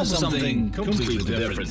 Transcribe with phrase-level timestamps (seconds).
[0.00, 1.68] And now for something completely different.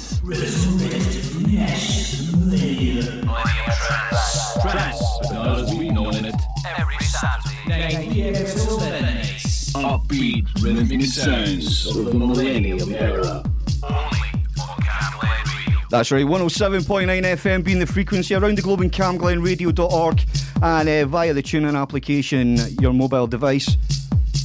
[4.61, 6.35] Trance, but not as we know it.
[6.77, 8.33] Every Saturday, 9 p.m.
[8.35, 9.25] till midnight.
[9.73, 13.43] Upbeat, rhythmic sounds of the millennium era.
[13.81, 14.19] Only
[14.59, 15.79] on Camglen Radio.
[15.89, 20.23] That's right, 107.9 FM being the frequency around the globe in camglenradio.org
[20.61, 23.75] and uh, via the TuneIn application, your mobile device.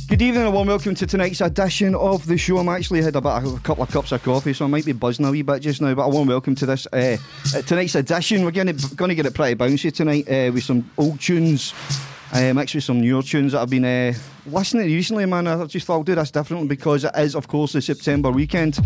[0.06, 2.58] Good evening and warm welcome to tonight's edition of the show.
[2.58, 5.24] I'm actually had about a couple of cups of coffee, so I might be buzzing
[5.24, 5.94] a wee bit just now.
[5.94, 7.16] But a warm welcome to this uh,
[7.56, 8.44] uh, tonight's edition.
[8.44, 11.72] We're going to get it pretty bouncy tonight uh, with some old tunes,
[12.32, 14.12] uh, mixed with some newer tunes that I've been uh,
[14.46, 15.24] listening to recently.
[15.24, 18.30] Man, I just thought I'll do this differently because it is, of course, the September
[18.30, 18.78] weekend,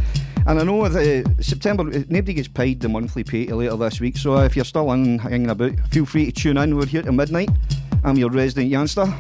[0.47, 4.17] and I know that uh, September nobody gets paid the monthly pay later this week.
[4.17, 6.77] So uh, if you're still in hanging about, feel free to tune in.
[6.77, 7.51] We're here till midnight.
[8.05, 9.13] I'm your resident Yanzta.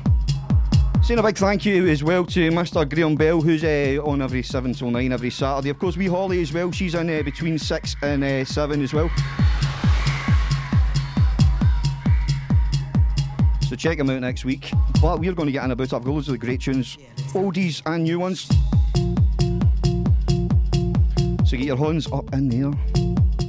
[1.08, 2.86] Saying a big thank you as well to Mr.
[2.86, 5.70] Graham Bell, who's uh, on every 7 till 9 every Saturday.
[5.70, 8.92] Of course, we Holly as well, she's in uh, between 6 and uh, 7 as
[8.92, 9.10] well.
[13.62, 14.70] So check them out next week.
[15.00, 15.94] But we're going to get in about it.
[15.94, 16.98] I've got loads of the great tunes,
[17.32, 18.46] oldies and new ones.
[21.48, 22.70] So get your horns up in there,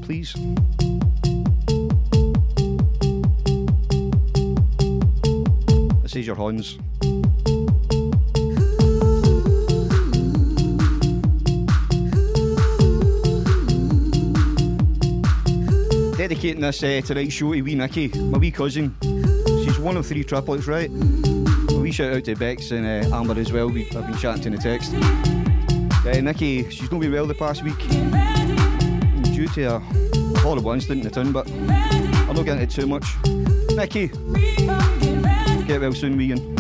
[0.03, 0.33] please.
[6.02, 6.77] This is your horns.
[16.19, 18.93] Dedicating this uh, tonight's show to wee Nikki, my wee cousin.
[19.63, 20.89] She's one of three triplets, right?
[20.89, 23.69] A wee shout out to Bex and uh, Amber as well.
[23.69, 24.93] We, I've been chatting to the text.
[26.05, 27.77] Uh, Nicky, she's not been well the past week
[29.33, 29.79] due to a
[30.39, 33.05] horrible incident in the town, but I'm not getting into too much.
[33.69, 34.08] Nikki,
[35.67, 36.53] get well soon, Megan.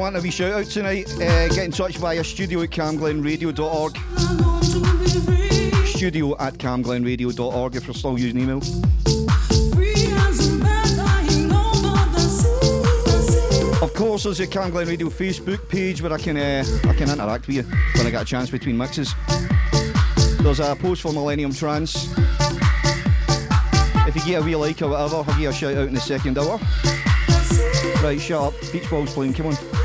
[0.00, 3.96] Want a wee shout out tonight, uh, get in touch via studio at camglenradio.org.
[5.86, 8.62] Studio at camglenradio.org if you're still using email.
[13.82, 17.10] Of course, there's a Cam Glen Radio Facebook page where I can uh, I can
[17.10, 17.62] interact with you
[17.96, 19.14] when I get a chance between mixes.
[20.40, 22.10] There's a post for Millennium Trance.
[24.08, 25.94] If you get a wee like or whatever, I'll give you a shout out in
[25.94, 26.58] the second hour.
[28.02, 28.72] Right, shut up.
[28.72, 29.79] Beach ball's playing, come on.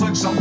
[0.00, 0.35] looks like some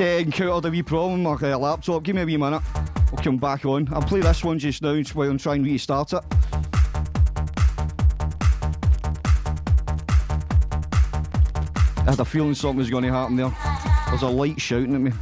[0.00, 2.02] just uh, encountered a wee problem with my uh, laptop.
[2.02, 2.62] Give me a wee minute.
[2.74, 3.86] I'll come back on.
[3.92, 6.22] I'll play this one just now while I'm trying to restart it.
[11.98, 13.54] I had a feeling something was going to happen there.
[14.08, 15.12] There's a light shouting at me.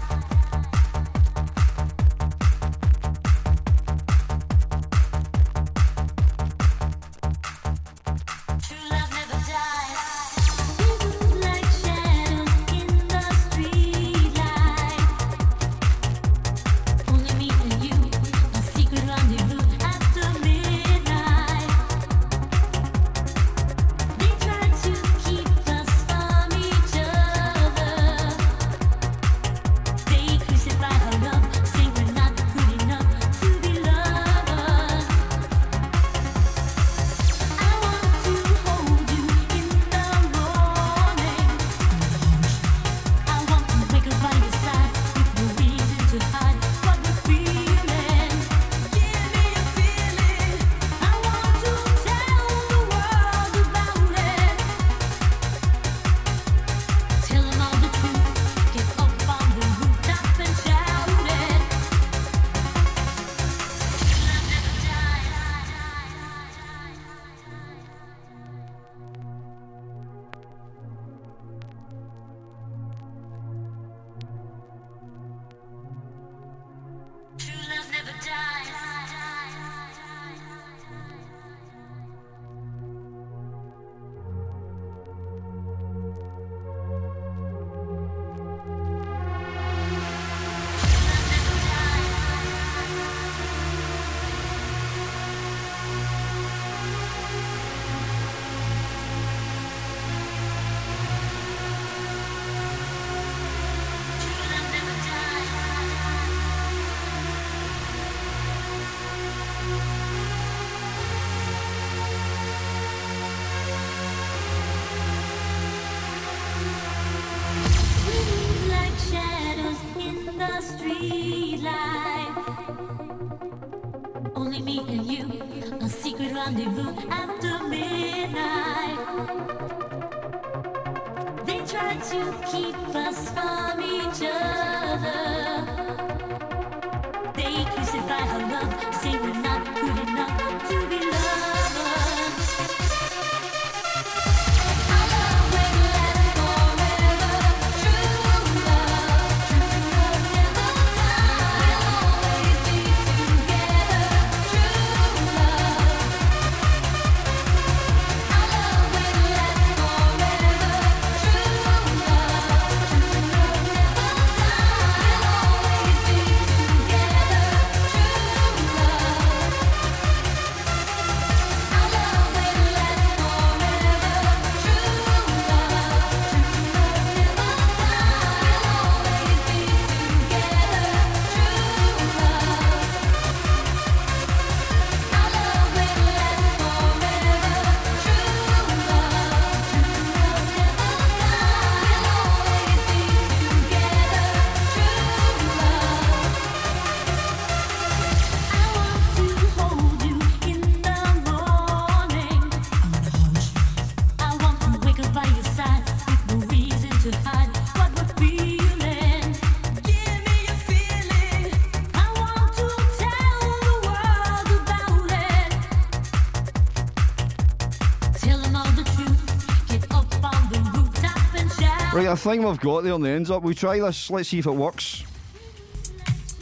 [222.09, 223.43] I think we've got there on the ends up.
[223.43, 224.11] We try this.
[224.11, 225.05] Let's see if it works.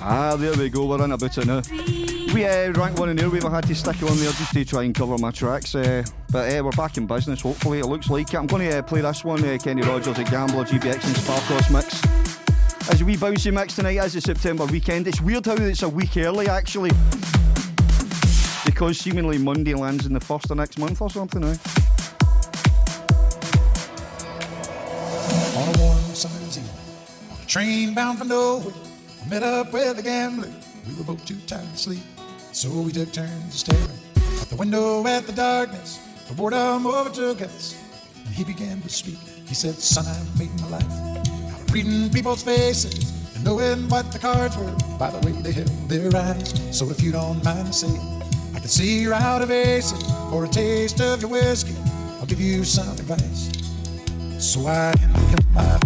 [0.00, 0.86] Ah, there we go.
[0.86, 1.60] We're in about it now.
[2.32, 3.28] We uh, rank one in there.
[3.28, 5.74] We've had to stick it on there just to try and cover my tracks.
[5.74, 7.40] Uh, but uh, we're back in business.
[7.40, 8.36] Hopefully, it looks like it.
[8.36, 9.44] I'm going to uh, play this one.
[9.44, 12.88] Uh, Kenny Rogers, a Gambler, GBX, and Sparkos mix.
[12.88, 15.08] As a wee bouncy mix tonight, as a September weekend.
[15.08, 16.92] It's weird how it's a week early actually,
[18.64, 21.40] because seemingly Monday lands in the first of next month or something.
[21.40, 21.75] Now.
[27.56, 28.74] Train bound for nowhere,
[29.24, 30.52] I met up with a gambler.
[30.86, 32.02] We were both too tired to sleep,
[32.52, 35.98] so we took turns staring out the window at the darkness.
[36.28, 37.74] The boredom overtook us,
[38.26, 39.16] and he began to speak.
[39.48, 40.92] He said, Son, I've made my life
[41.50, 45.52] out of reading people's faces and knowing what the cards were by the way they
[45.52, 46.52] held their eyes.
[46.76, 48.22] So if you don't mind saying,
[48.54, 51.74] I can see you're out of aces for a taste of your whiskey.
[52.20, 53.48] I'll give you some advice.
[54.44, 55.10] So I him
[55.54, 55.85] my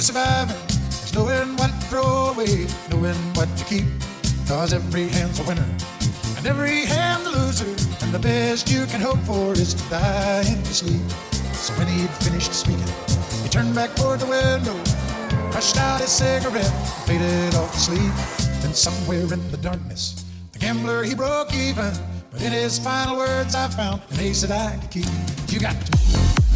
[0.00, 0.56] surviving
[0.90, 3.86] is knowing what to throw away, knowing what to keep.
[4.46, 5.68] Cause every hand's a winner
[6.38, 8.04] and every hand's a loser.
[8.04, 11.10] And the best you can hope for is to die in your sleep.
[11.52, 12.94] So when he'd finished speaking,
[13.42, 14.76] he turned back toward the window,
[15.50, 16.72] crushed out his cigarette,
[17.04, 18.14] faded off to sleep.
[18.62, 21.92] Then somewhere in the darkness, the gambler he broke even.
[22.30, 25.06] But in his final words, I found an ace that I could keep.
[25.48, 26.47] You got to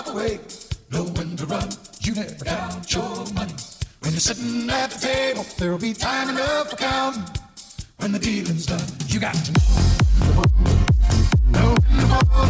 [0.00, 0.40] walk away,
[0.90, 1.68] to run.
[2.00, 3.52] You never count your money.
[4.00, 7.38] When you're sitting at the table, there'll be time enough to count.
[7.98, 10.44] When the dealing's done, you got to know.
[11.50, 12.49] Know when to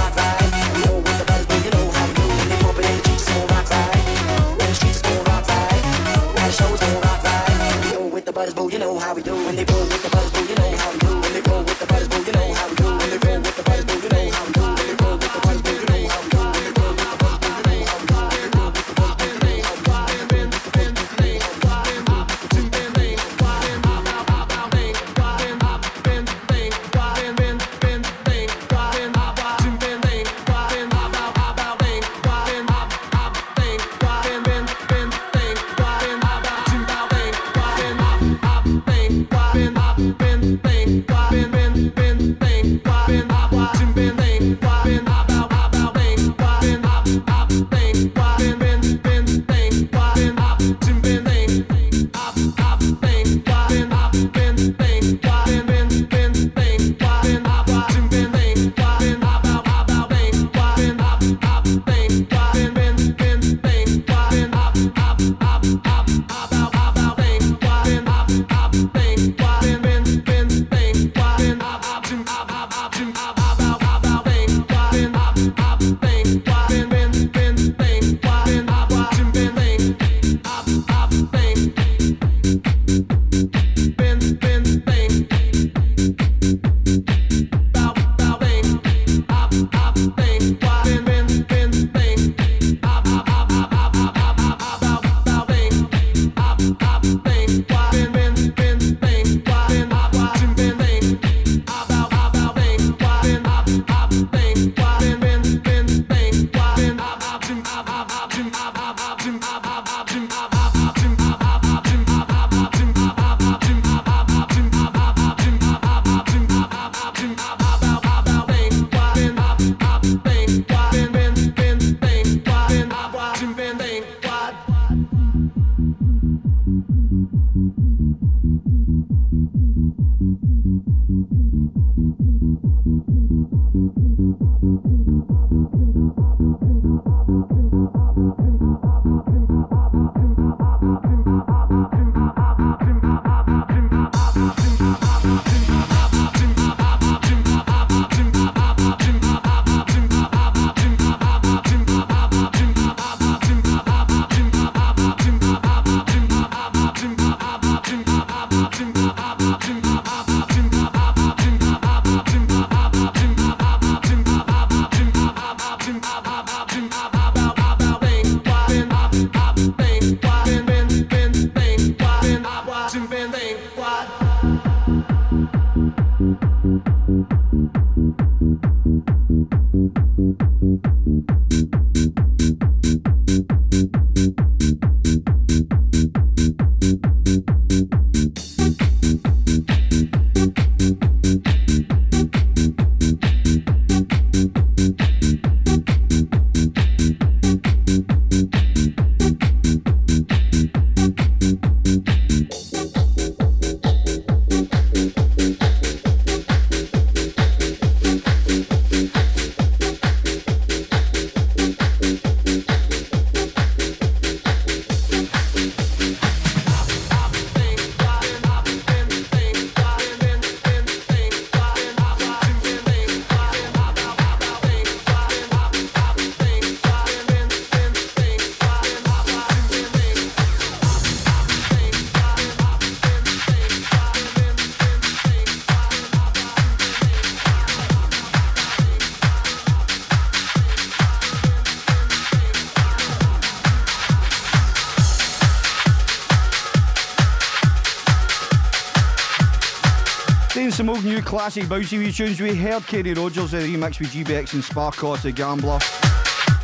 [250.71, 252.39] Doing some old new classic bouncy wee tunes.
[252.39, 255.79] We heard Kenny Rogers, the remix with GBX and Sparkos, the Gambler.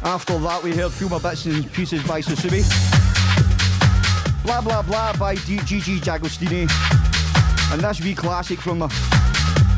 [0.01, 2.63] After that, we heard Feel My Bits and Pieces by Susubi.
[4.45, 6.71] Blah Blah Blah by D- Gigi D'Agostino.
[7.73, 8.89] And that's wee classic from uh,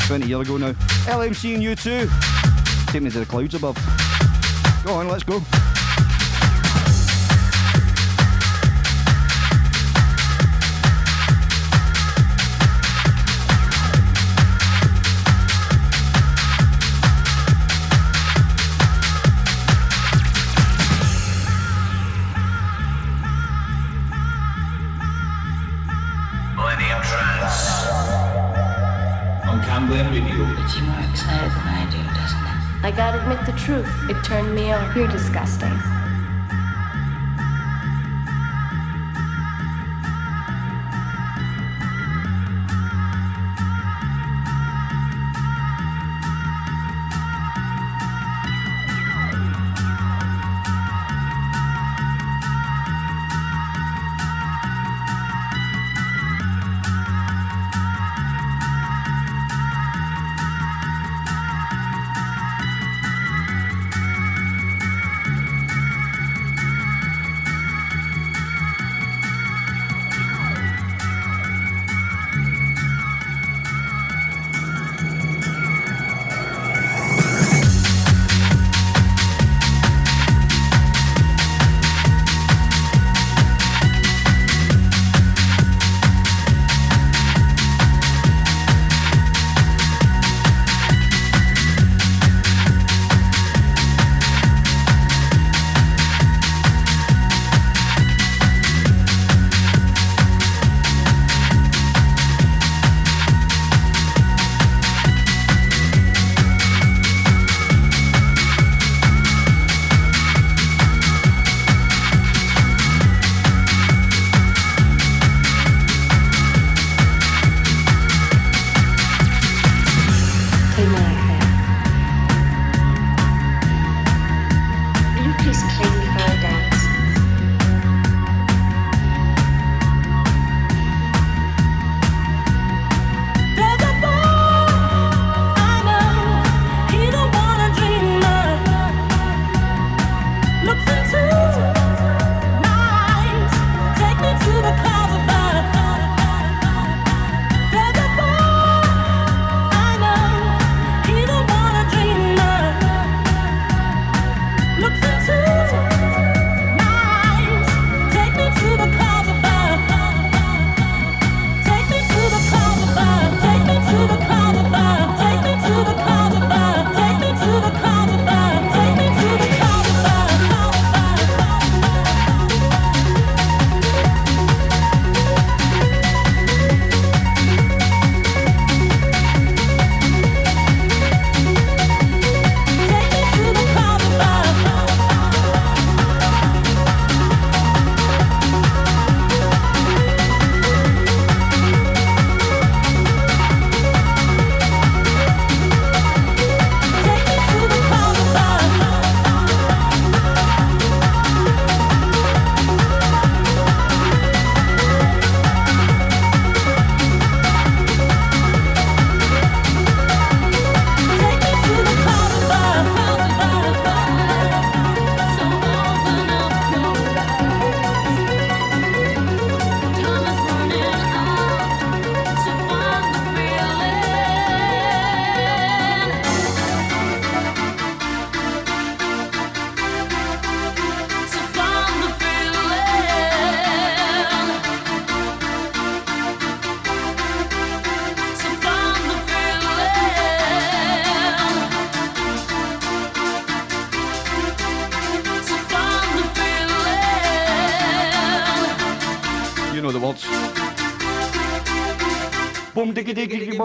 [0.01, 0.73] 20 years ago now.
[1.07, 2.91] LMC and U2.
[2.91, 3.77] Take me to the clouds above.
[4.85, 5.41] Go on, let's go.
[34.09, 34.97] It turned me on.
[34.97, 35.88] You're disgusting.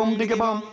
[0.04, 0.63] bom, diga bom.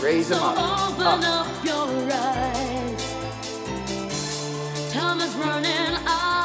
[0.00, 0.90] Raise them up.
[0.92, 1.46] Open up.
[1.46, 3.14] up your eyes.
[4.92, 6.35] Time is running out.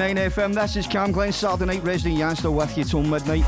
[0.00, 0.54] 89 FM.
[0.54, 3.40] This is Cam Glen, Saturday Night Resident Yanzta with you till midnight.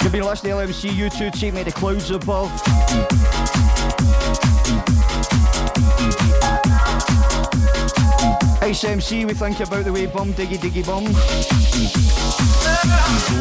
[0.00, 2.48] You've been listening to LMC two Take Me to Clouds Above.
[8.62, 11.02] HMC, we think about the way bum diggy diggy bum.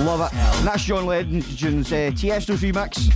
[0.08, 0.34] Love it.
[0.58, 3.08] And that's John Legend's uh, Tiesto's remix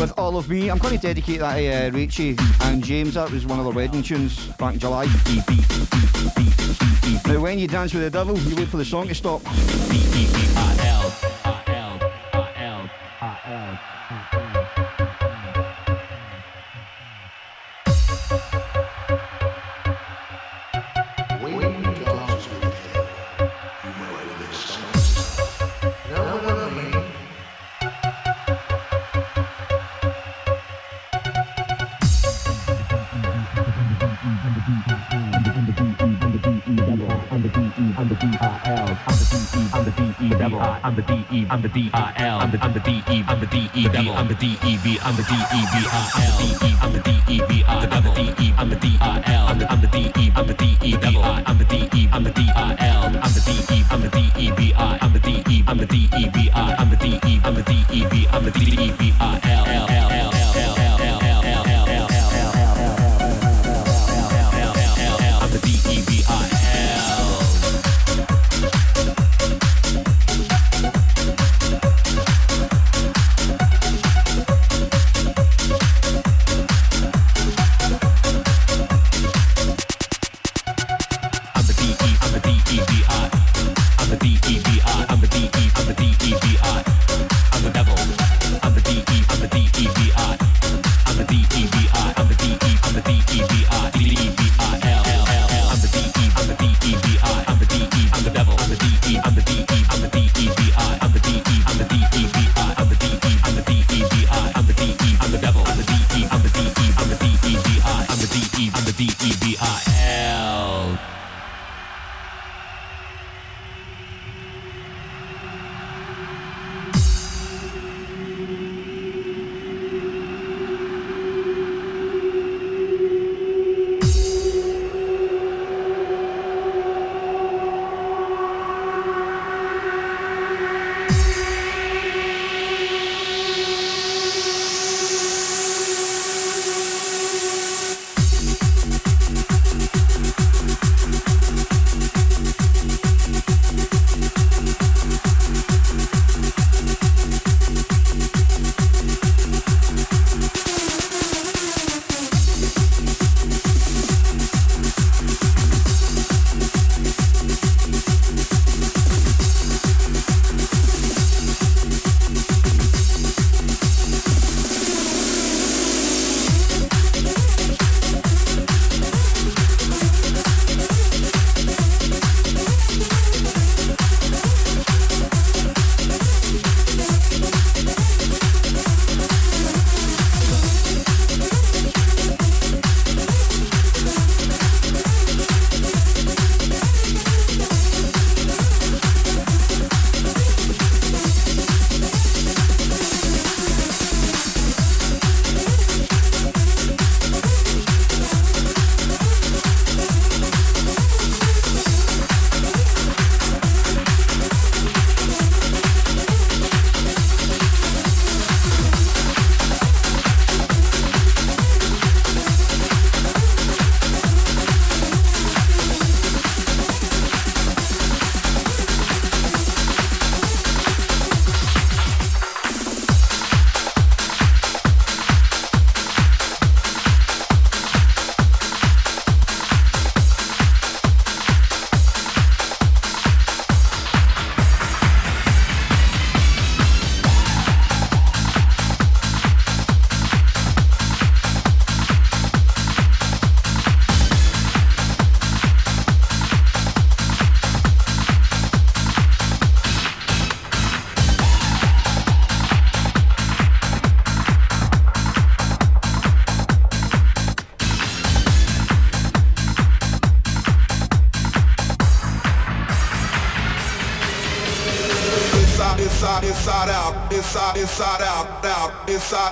[0.00, 0.70] with All of Me.
[0.70, 3.14] I'm going to dedicate that to uh, Richie and James.
[3.14, 5.06] That was one of the wedding tunes back in July.
[7.30, 9.40] Now, when you dance with the devil, you wait for the song to stop.
[41.32, 43.70] E, I'm the D I L, I'm the I'm the D E, I'm the D
[43.74, 46.92] E, devil, I'm the D E V, I'm the D E V I L, I'm
[46.92, 49.39] the D E V I, I'm the D E, I'm the D I L.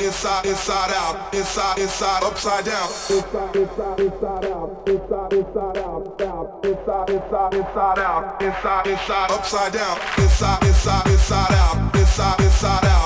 [0.00, 2.88] inside, inside, inside out, inside, inside, upside down.
[2.88, 9.72] Inside, inside, inside out, inside, inside out, out, inside, inside, inside out, inside, inside, upside
[9.72, 9.98] down.
[10.18, 12.97] Inside, inside, inside out, inside, inside out, out,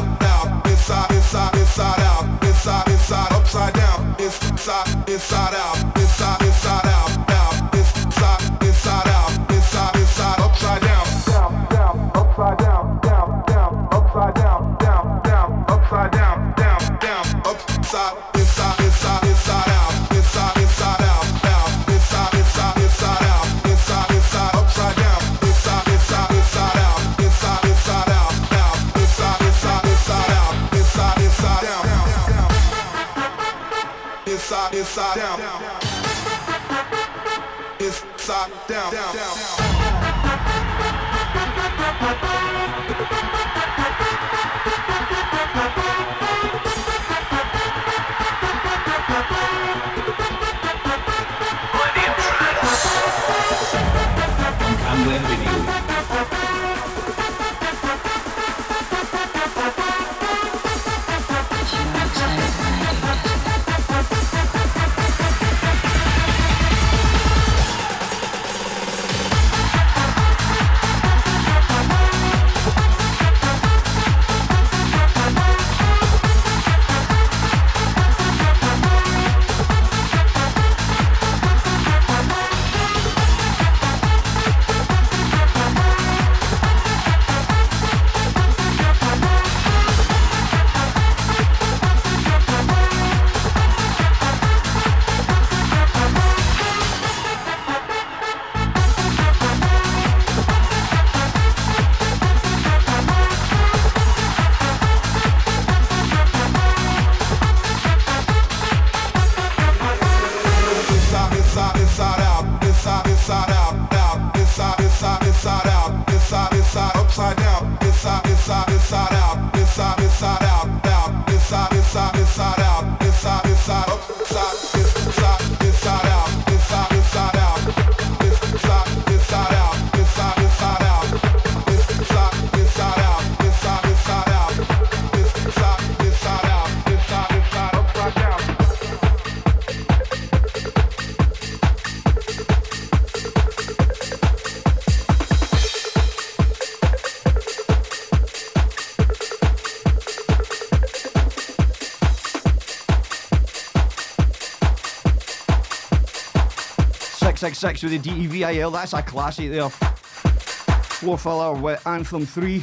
[157.62, 158.72] Six with the DEVIL.
[158.72, 159.70] That's a classic there.
[159.70, 162.58] Floor filler with Anthem three.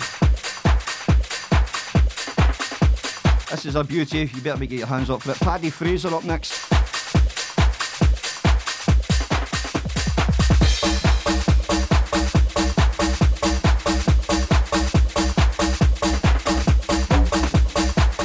[3.50, 4.30] This is a beauty.
[4.34, 5.40] You better be get your hands up for it.
[5.40, 6.70] Paddy Fraser up next.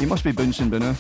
[0.01, 0.97] You must be bouncing by now.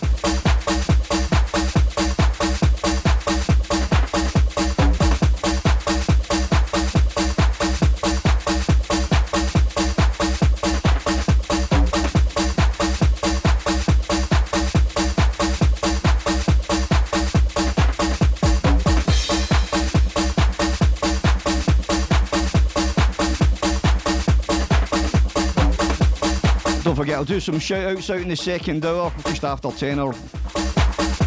[27.34, 30.14] Do some shout outs out in the second hour, just after 10 or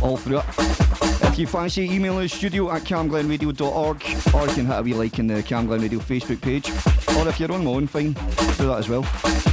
[0.02, 0.46] all through it.
[1.24, 4.04] If you fancy emailing us, studio at camglenradio.org,
[4.34, 6.70] or you can hit a wee like in the Cam Glen Radio Facebook page.
[7.18, 9.47] Or if you're on my own, fine, do that as well.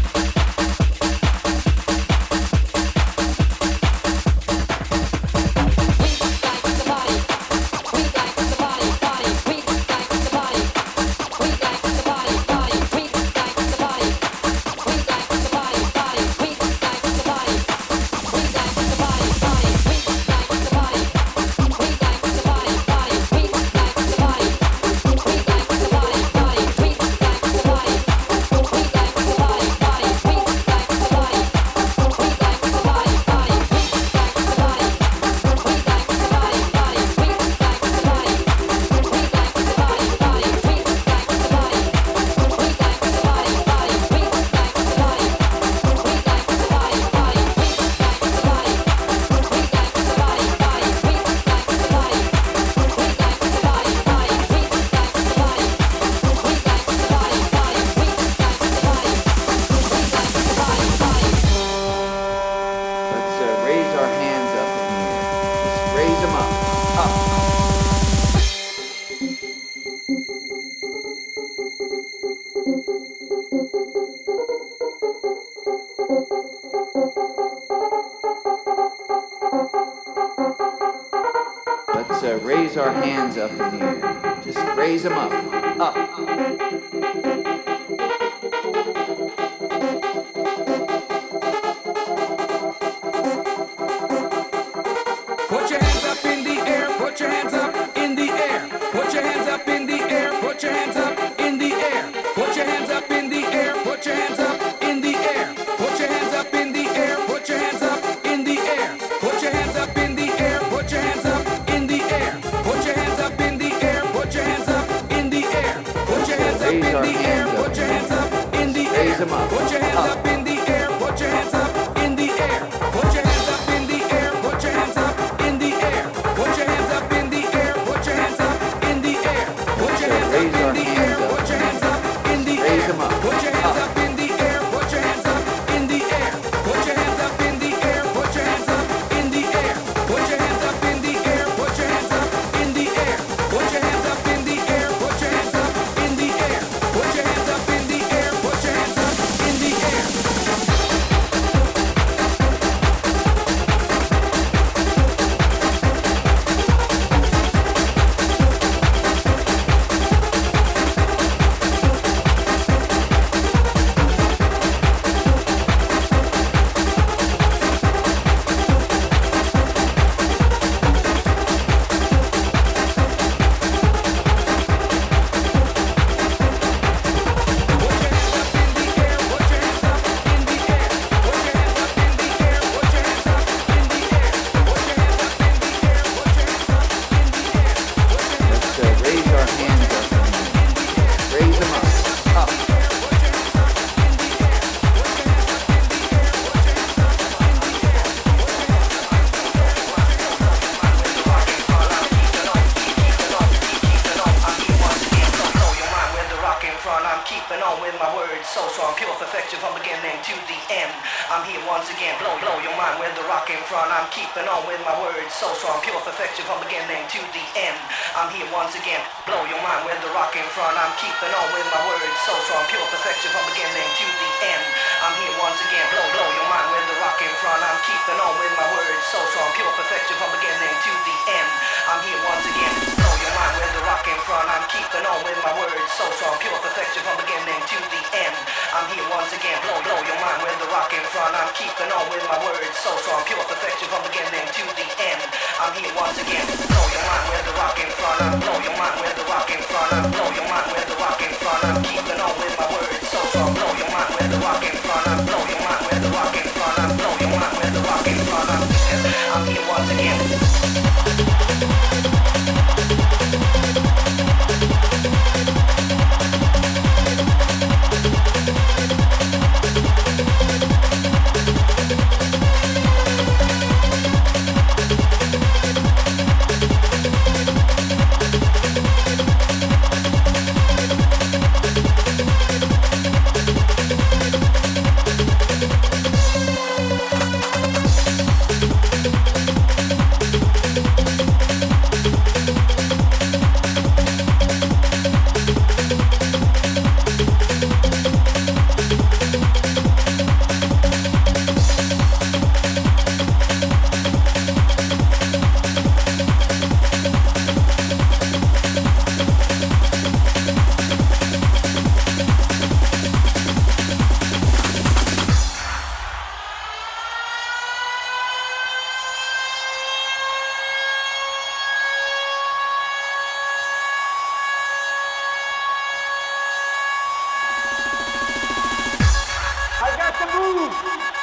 [330.27, 331.14] To move.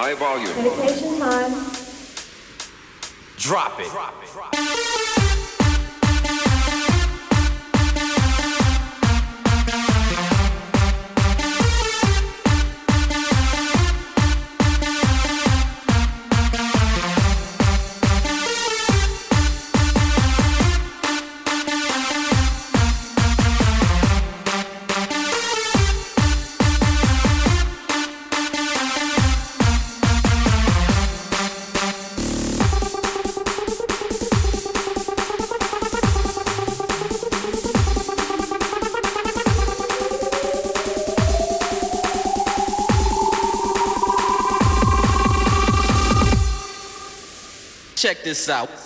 [0.00, 0.56] High volume.
[0.56, 1.52] Meditation time.
[3.36, 4.19] Drop it.
[48.10, 48.79] Check this out.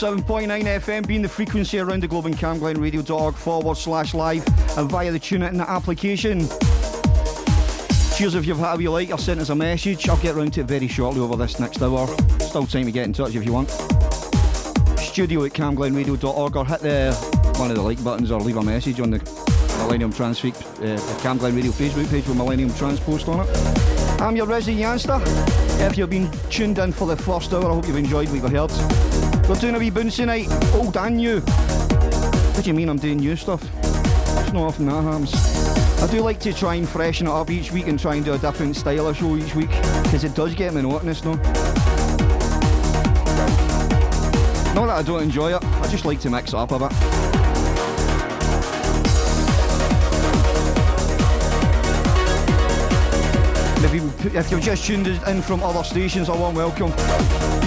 [0.00, 4.42] 107.9 FM being the frequency around the globe and camglenradio.org forward slash live
[4.78, 6.48] and via the tune in application.
[8.16, 10.08] Cheers if you've had a wee like or sent us a message.
[10.08, 12.06] I'll get round to it very shortly over this next hour.
[12.38, 13.68] Still time to get in touch if you want.
[14.98, 17.12] Studio at camglenradio.org or hit the
[17.58, 19.18] one of the like buttons or leave a message on the
[19.80, 24.20] Millennium Trance Freak, uh, Cam Glen Radio Facebook page with Millennium Trance post on it.
[24.22, 25.20] I'm your Resi Yanzta.
[25.86, 28.50] If you've been tuned in for the first hour, I hope you've enjoyed what you've
[28.50, 28.99] heard.
[29.50, 31.40] We're doing a wee bouncy night, old oh, and new.
[31.40, 33.60] What do you mean I'm doing new stuff?
[33.82, 35.34] It's not often that happens.
[36.00, 38.32] I do like to try and freshen it up each week and try and do
[38.32, 39.70] a different style of show each week
[40.04, 41.34] because it does get monotonous, no?
[44.72, 46.92] Not that I don't enjoy it, I just like to mix it up a bit.
[53.84, 57.59] If, you, if you've just tuned in from other stations, I want welcome.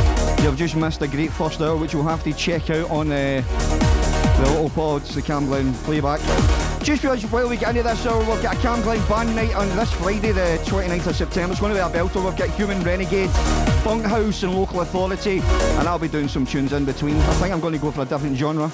[0.43, 3.41] You've just missed a great first hour, which you'll have to check out on uh,
[4.41, 5.47] the Little Pods, the Cam
[5.85, 6.19] playback.
[6.83, 9.69] Just because while we get into this hour, we've got a Cam band night on
[9.69, 11.53] this Friday, the 29th of September.
[11.53, 12.21] It's going to be a belter.
[12.25, 13.29] We've got Human Renegade,
[13.83, 17.15] Funk House, and Local Authority, and I'll be doing some tunes in between.
[17.15, 18.69] I think I'm going to go for a different genre.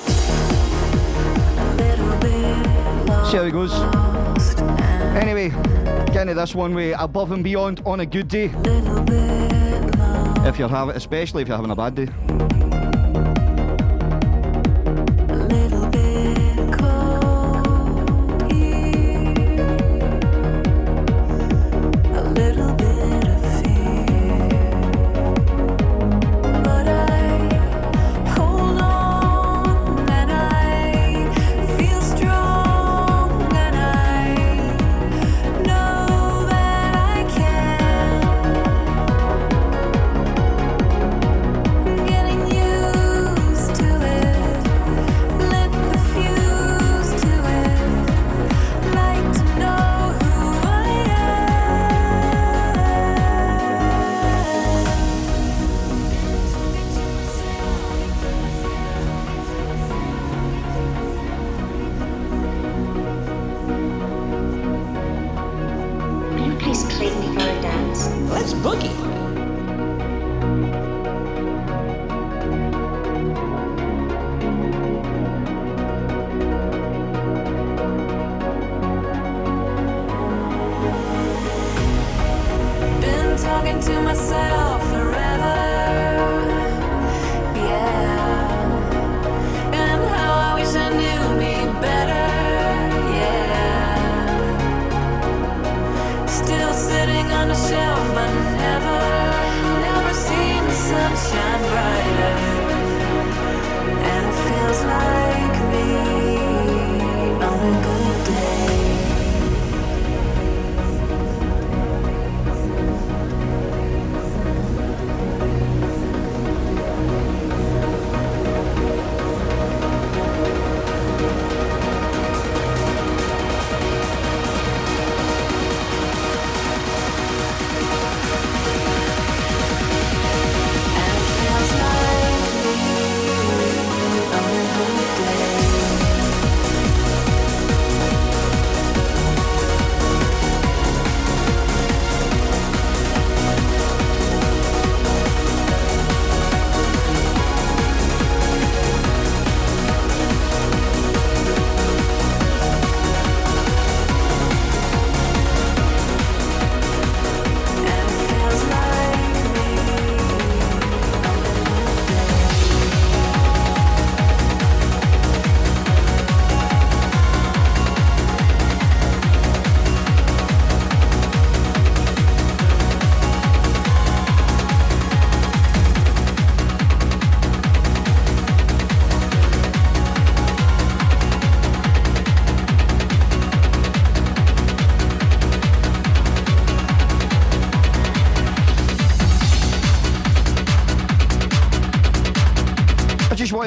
[3.28, 3.74] See how it goes.
[5.16, 5.50] Anyway,
[6.12, 8.48] get into this one way above and beyond on a good day.
[10.48, 12.69] If you're having, especially if you're having a bad day.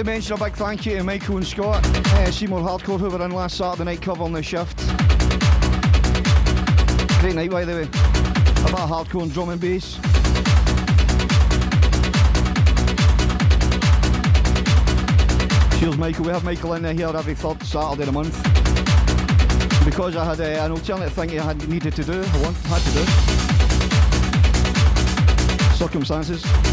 [0.02, 3.24] To mention a big thank you to Michael and Scott, uh, Seymour Hardcore, who were
[3.24, 4.76] in last Saturday night covering the shift.
[7.20, 7.82] Great night, by the way.
[8.68, 10.00] About hardcore and drum and bass.
[15.78, 16.24] Cheers, Michael.
[16.24, 18.34] We have Michael in here every third Saturday of the month.
[19.84, 22.82] Because I had uh, an alternative thing I had needed to do, I want, had
[22.82, 23.04] to do.
[25.76, 26.71] Circumstances.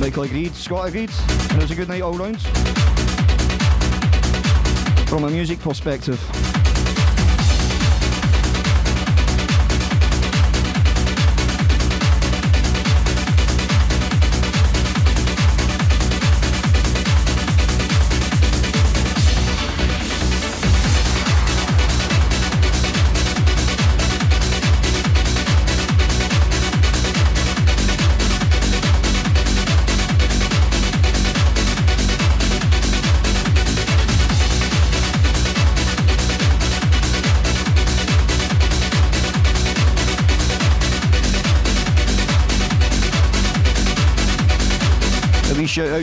[0.00, 2.40] Michael agreed, Scott agreed, and it was a good night all round.
[5.10, 6.39] From a music perspective.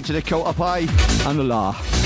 [0.08, 0.88] To the Kilter Pie
[1.28, 1.97] and the La.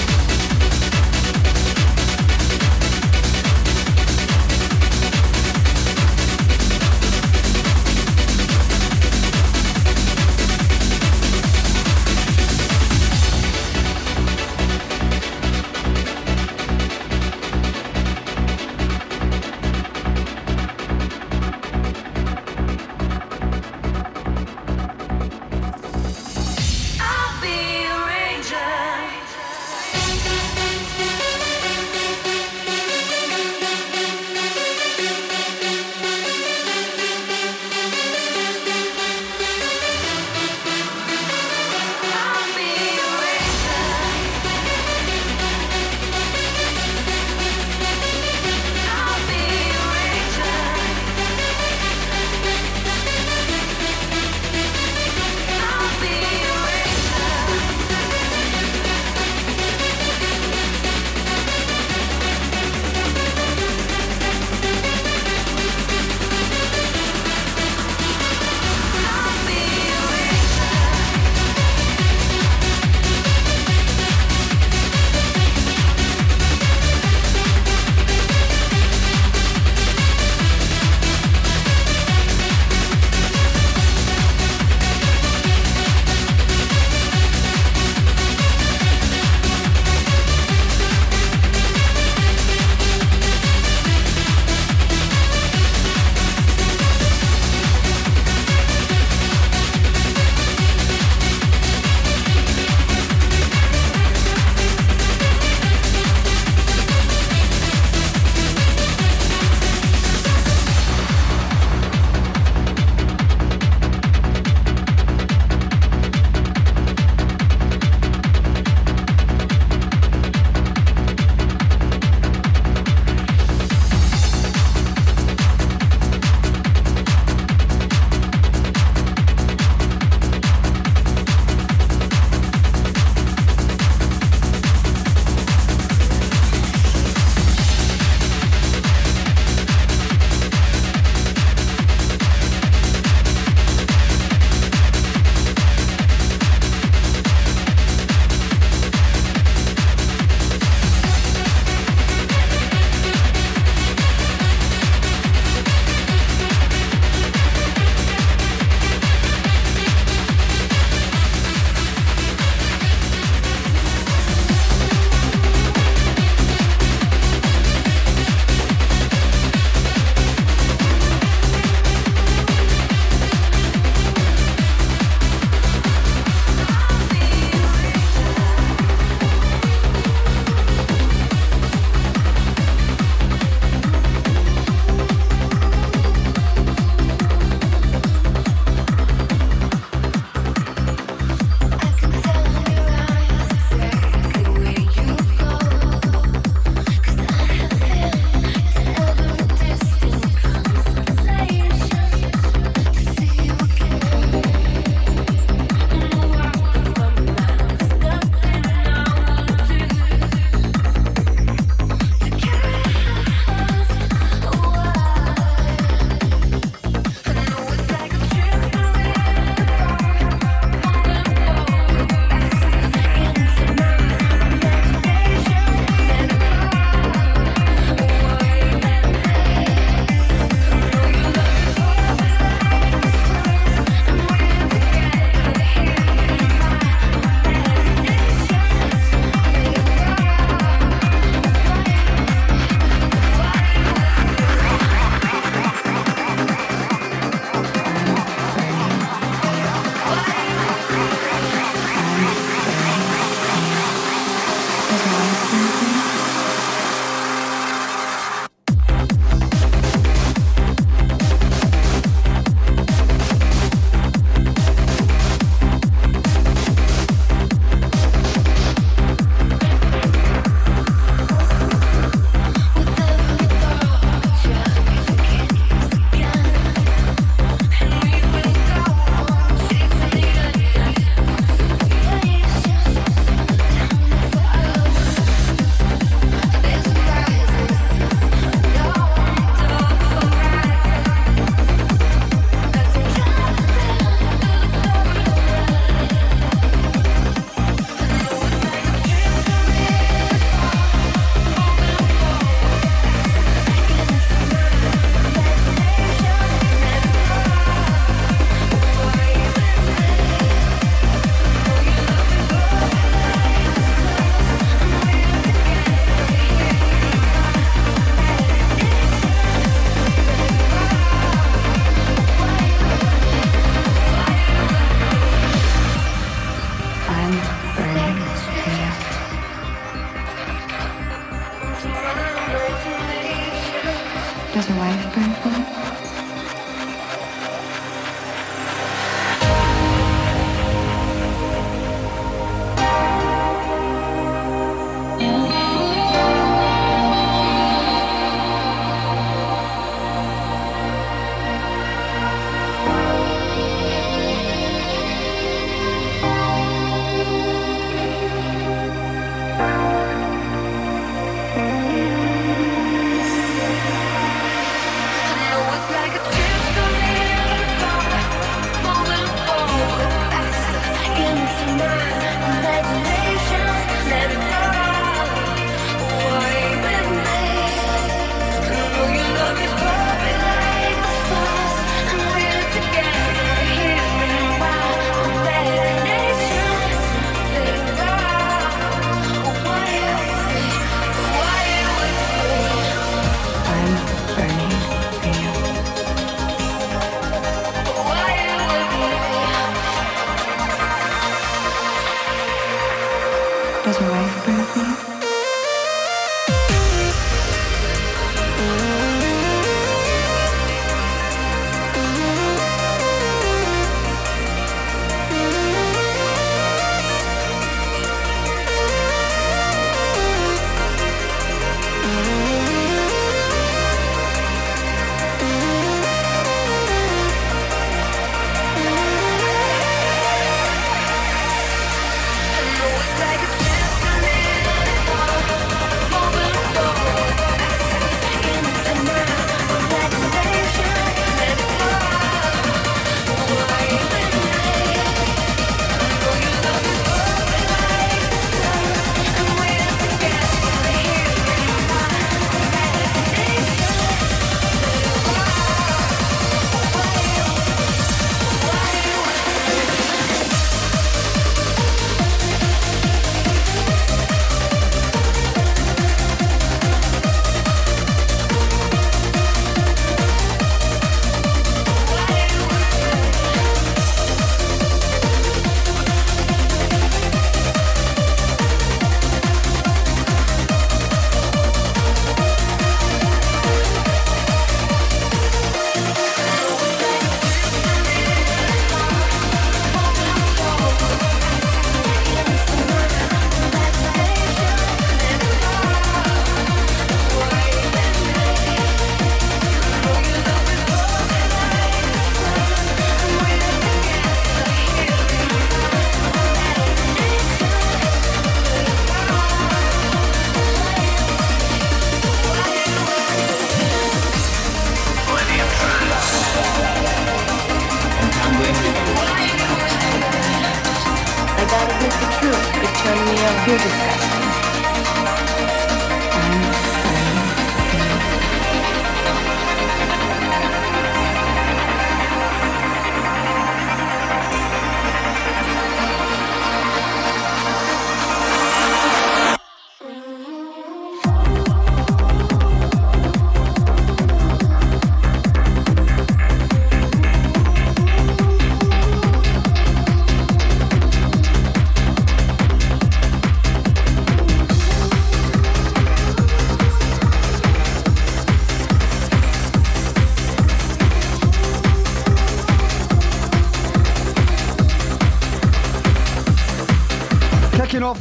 [403.83, 405.10] Does your wife bring me?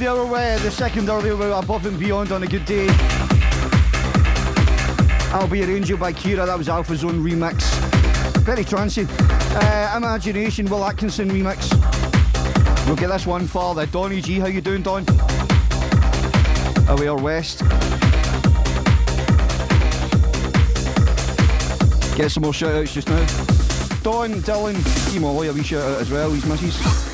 [0.01, 2.87] The hour, uh, the second hour, hour above and beyond on a good day.
[5.31, 7.61] I'll Be Your Angel by Kira, that was Alphazone remix.
[8.39, 9.07] Very trancey.
[9.55, 11.71] Uh, Imagination, Will Atkinson remix.
[12.87, 14.39] We'll get this one for the Donny G.
[14.39, 15.05] How you doing, Don?
[16.89, 17.59] Away or west?
[22.17, 23.19] Get some more shout outs just now.
[24.03, 27.10] Don, Dylan, Ollie, a wee shout out as well, his missus.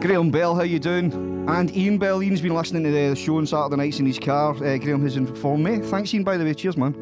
[0.00, 1.12] Graham Bell, how you doing?
[1.48, 4.52] And Ian Bell, Ian's been listening to the show on Saturday nights in his car.
[4.52, 5.78] Uh, Graham has informed me.
[5.78, 6.54] Thanks, Ian, by the way.
[6.54, 6.94] Cheers, man.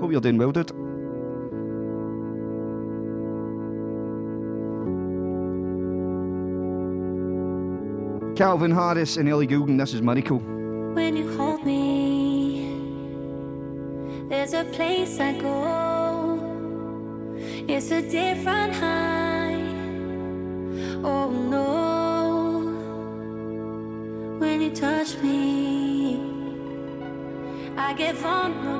[0.00, 0.72] Hope you're doing well, dude.
[8.36, 10.38] Calvin Harris and Ellie Goulding, this is Miracle.
[10.38, 12.66] When you hold me,
[14.28, 16.40] there's a place I go.
[17.68, 19.01] It's a different high.
[27.92, 28.71] I get vulnerable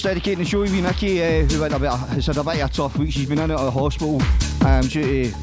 [0.00, 2.42] Of course, dedicating the show Nikki, uh, who had a bit of, has had a
[2.42, 3.12] bit of a tough week.
[3.12, 4.18] She's been in out of hospital
[4.64, 5.36] um, due to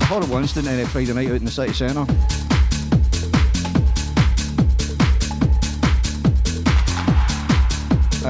[0.00, 2.04] a horrible incident in a Friday night out in the city centre.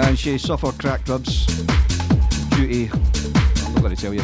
[0.07, 1.47] And she suffered cracked ribs
[2.51, 2.95] due to.
[2.95, 4.23] I'm not going to tell you.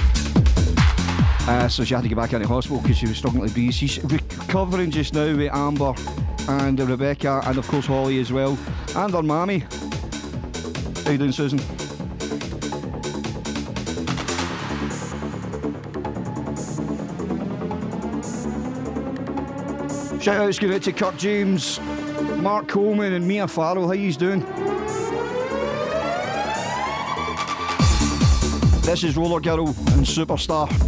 [1.49, 3.53] Uh, so she had to get back into the hospital because she was struggling to
[3.53, 3.73] breathe.
[3.73, 5.95] She's recovering just now with Amber
[6.49, 8.57] and Rebecca, and of course Holly as well,
[8.95, 9.65] and her mammy.
[11.09, 11.59] How you doing, Susan?
[20.21, 21.81] Shout outs out to Kirk James,
[22.43, 23.87] Mark Coleman, and Mia Farrell.
[23.87, 24.41] How you doing?
[28.83, 30.88] This is Roller Girl and Superstar.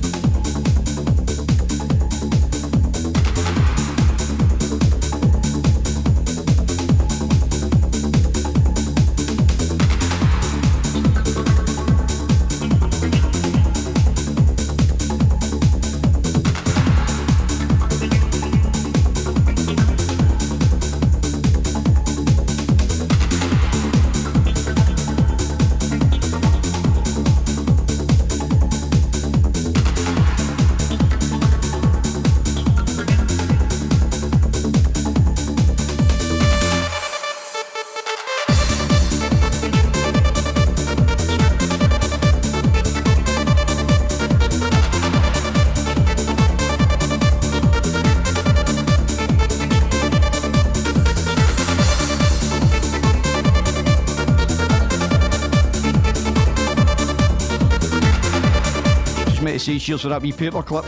[59.80, 60.84] Cheers for that wee paper clip.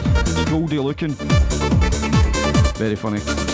[0.51, 1.17] Goldie looking.
[2.77, 3.52] Very funny.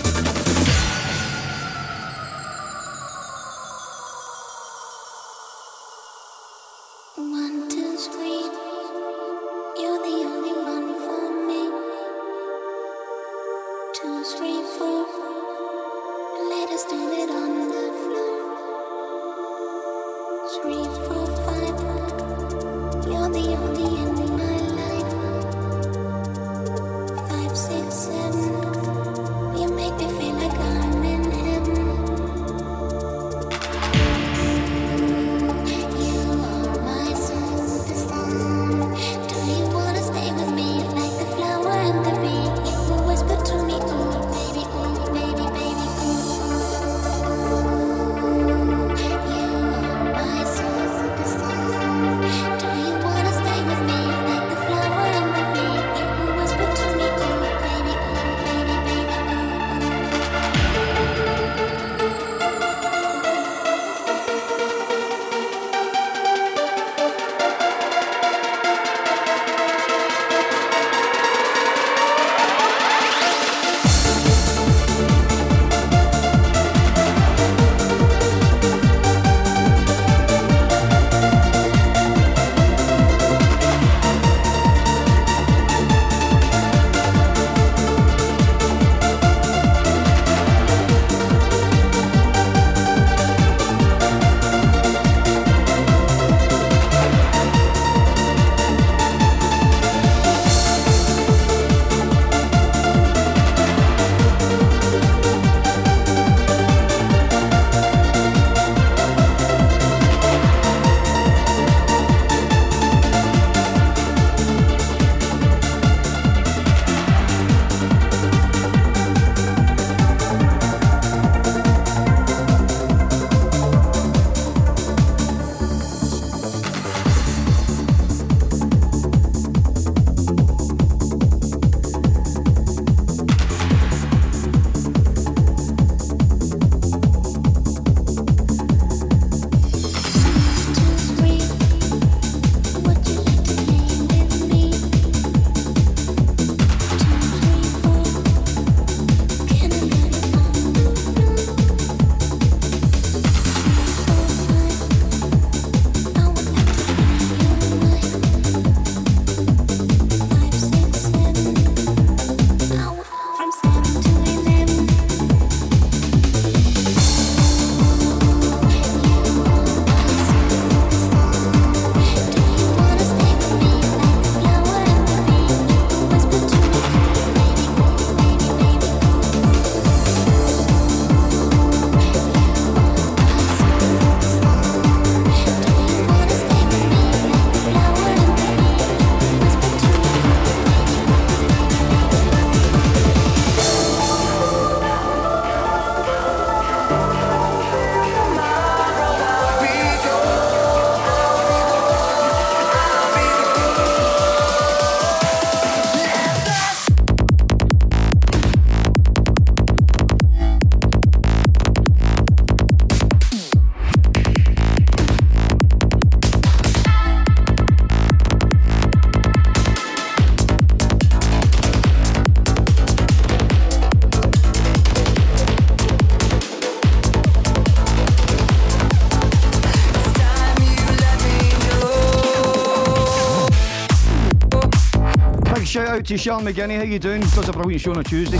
[236.08, 236.78] to Sean McGinney.
[236.78, 237.20] How you doing?
[237.20, 238.38] Does a brilliant show on a Tuesday.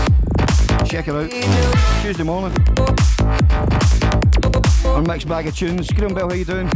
[0.87, 1.31] Check it out.
[2.01, 2.57] Tuesday morning.
[4.87, 5.91] On Mixed Bag of Tunes.
[5.91, 6.71] Graham Bell, how you doing?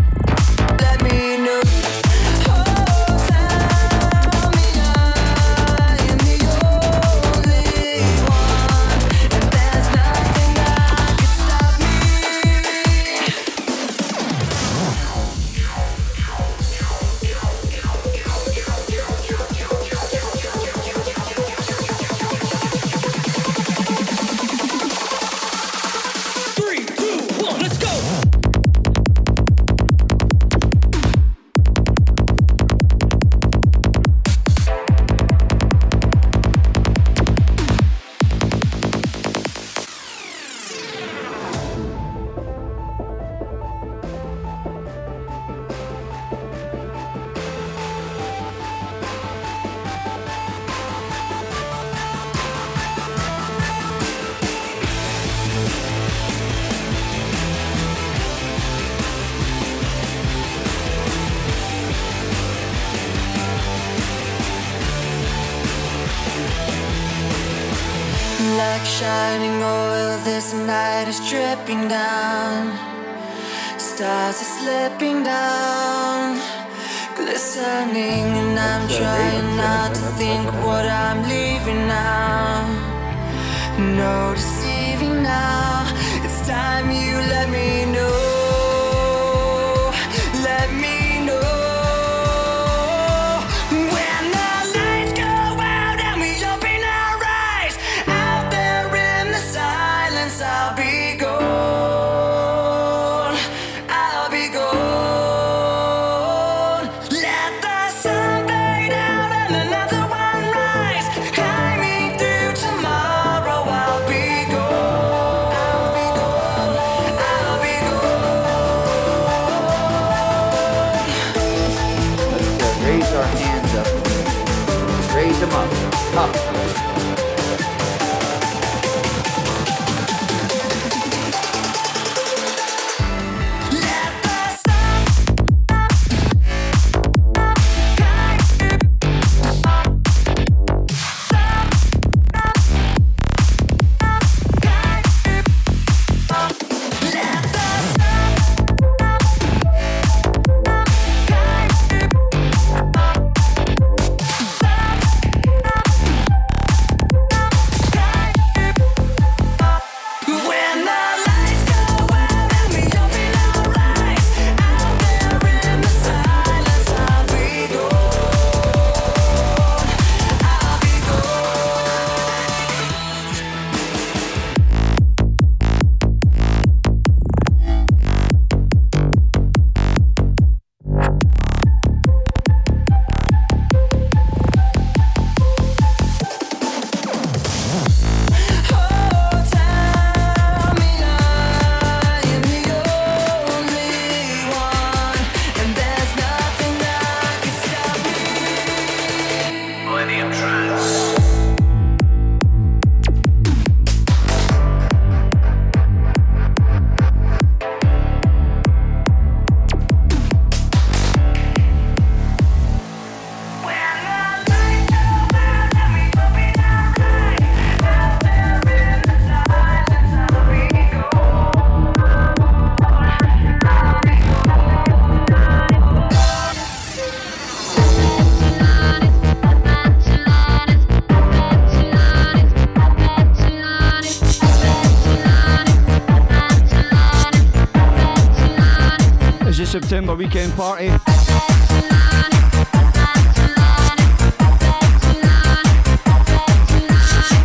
[239.73, 240.91] September weekend party.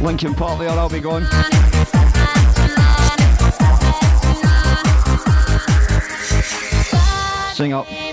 [0.03, 1.23] Lincoln Park there, I'll be gone.
[7.53, 8.06] Sing up.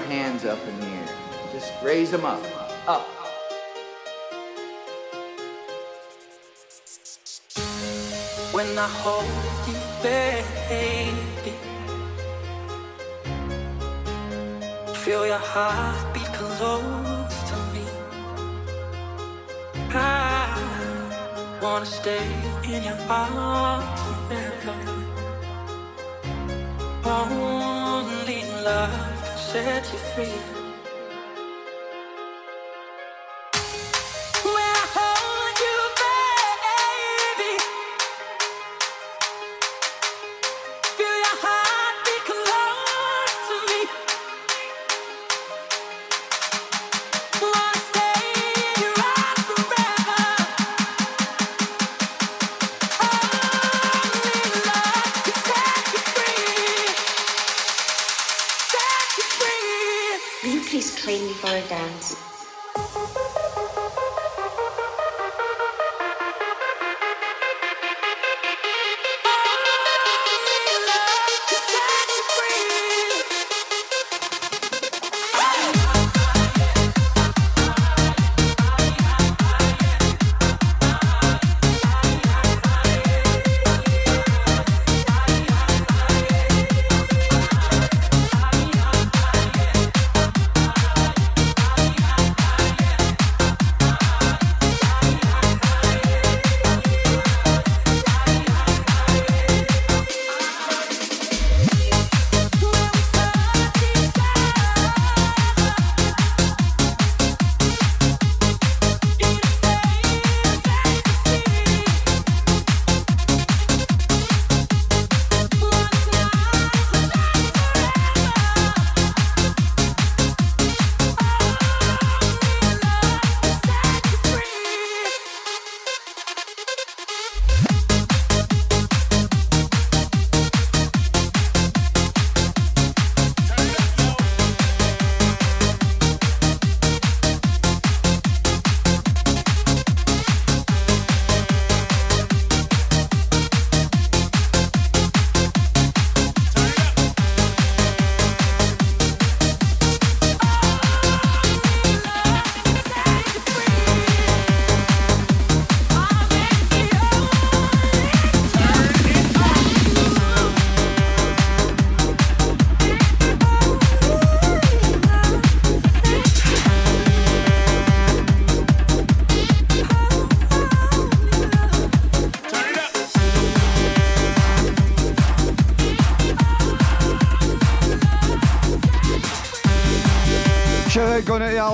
[0.00, 1.08] hands up in the air.
[1.52, 2.42] Just raise them up,
[2.86, 3.06] up.
[8.52, 9.24] When I hold
[9.68, 11.54] you, baby,
[14.94, 17.86] feel your heartbeat close to me.
[19.94, 22.26] I wanna stay
[22.64, 24.76] in your arms forever.
[27.04, 29.19] Only love
[29.52, 30.59] set you free.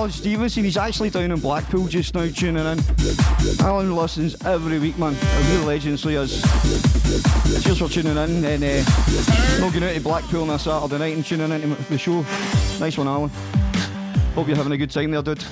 [0.07, 2.79] Alan Stevenson, he's actually down in Blackpool just now tuning in.
[3.59, 5.13] Alan listens every week, man.
[5.13, 6.41] A real legend, so he is.
[7.61, 11.25] Cheers for tuning in and uh, logging out to Blackpool on a Saturday night and
[11.25, 12.21] tuning in to the show.
[12.79, 13.29] Nice one, Alan.
[14.33, 15.43] Hope you're having a good time there, dude.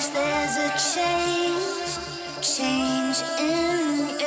[0.00, 1.98] Cause there's a change,
[2.40, 4.19] change in me.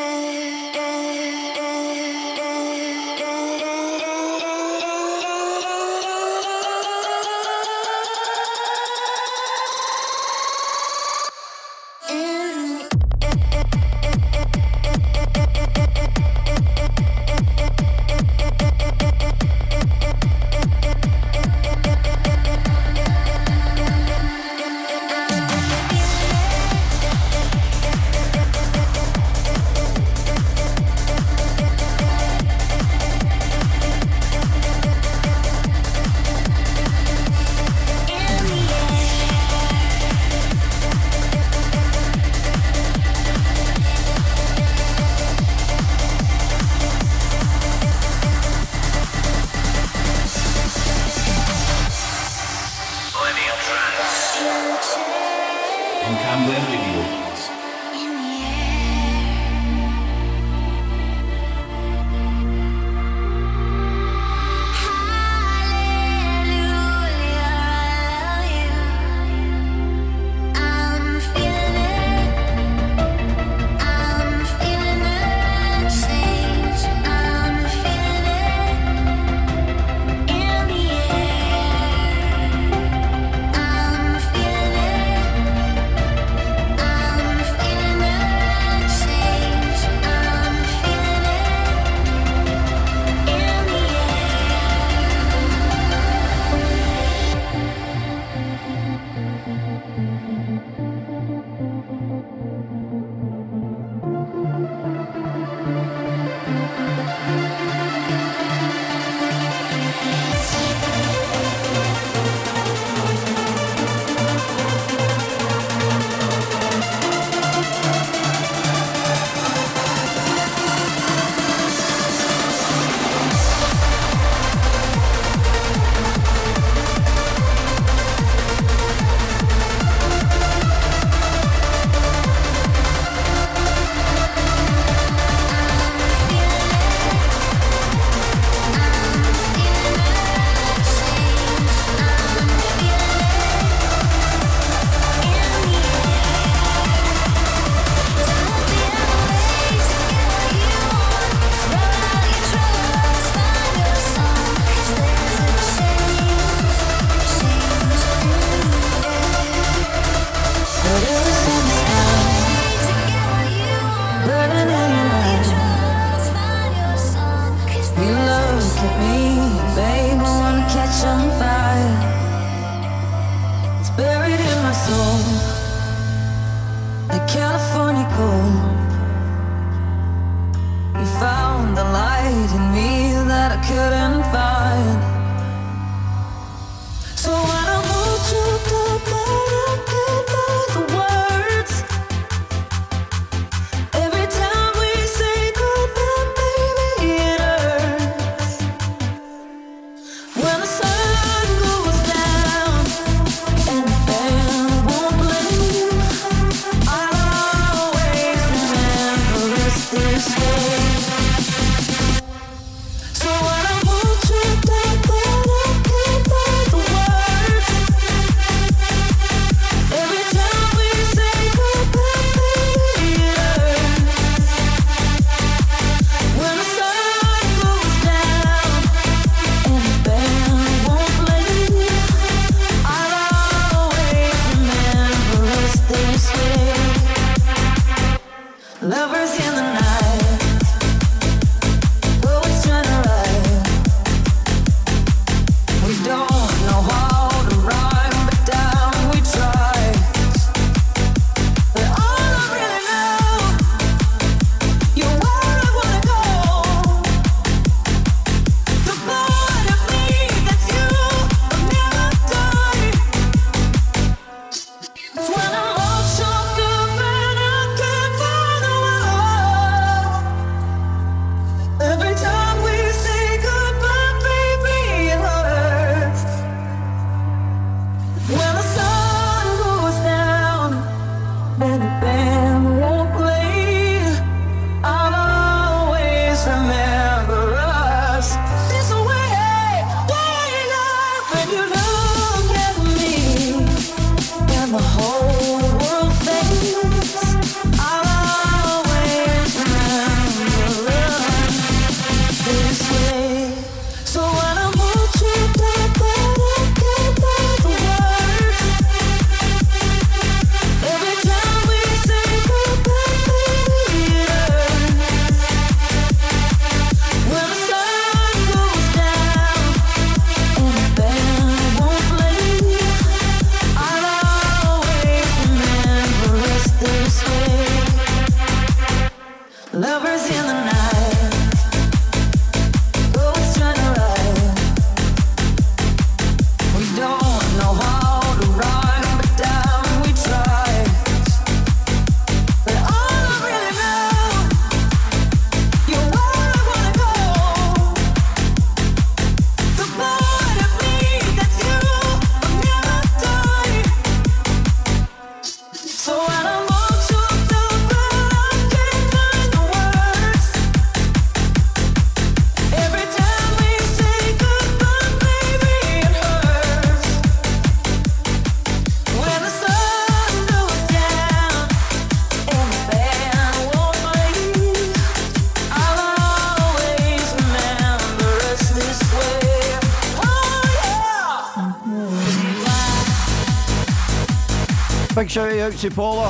[385.84, 386.30] Monty Paula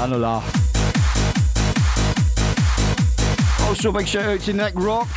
[0.00, 0.44] and a laugh.
[3.62, 5.08] Also, big shout out to Nick Rock,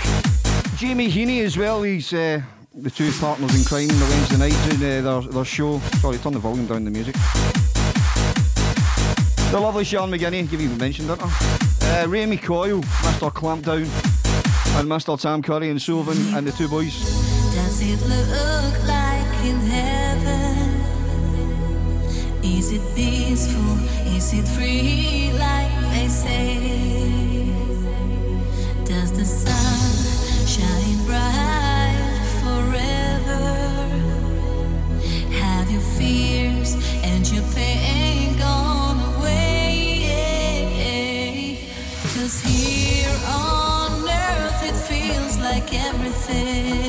[0.77, 1.83] Jamie Heaney as well.
[1.83, 2.41] He's uh,
[2.73, 5.79] the two partners in crime on the Wednesday night doing uh, their, their show.
[5.99, 7.15] Sorry, turn the volume down the music.
[9.51, 11.21] The lovely Sean McGinney, you've even mentioned that.
[11.21, 13.29] Uh, Ray McCoyle, Mr.
[13.33, 13.83] Clampdown,
[14.79, 15.19] and Mr.
[15.19, 16.97] Tam Curry and Sullivan and the two boys.
[17.53, 19.06] Does it look like
[22.67, 23.77] Is it peaceful?
[24.13, 27.47] Is it free like they say?
[28.83, 33.47] Does the sun shine bright forever?
[35.31, 36.75] Have your fears
[37.05, 40.09] and your pain gone away?
[42.15, 46.86] Cause here on earth it feels like everything.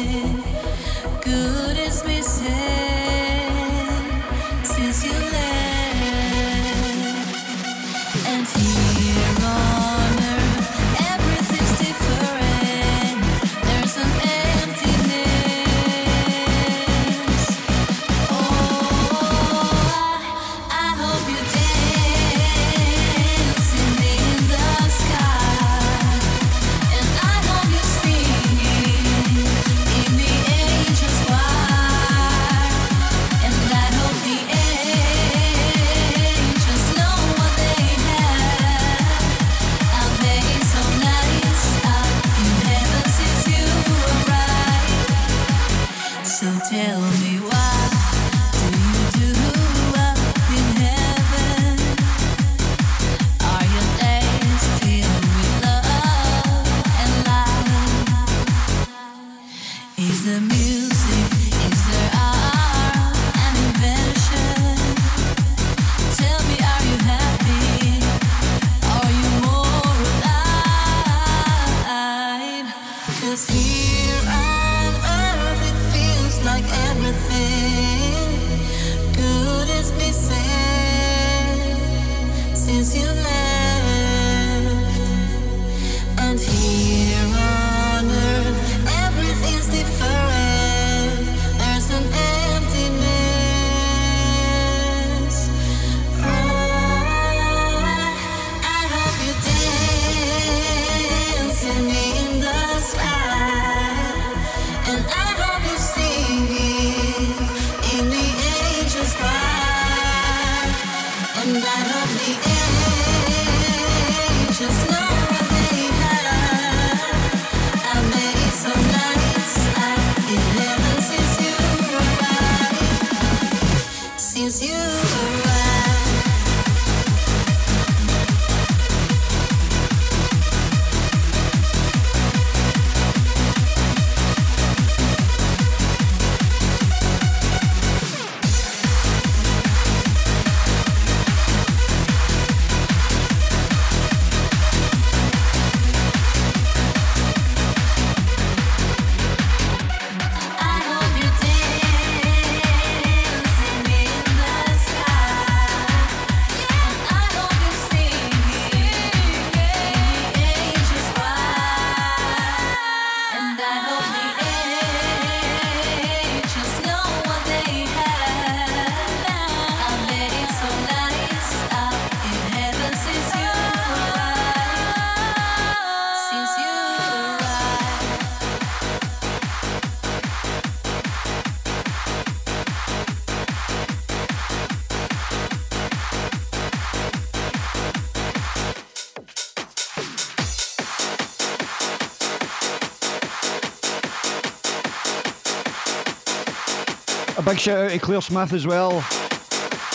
[197.68, 199.00] shout out to Claire Smith as well.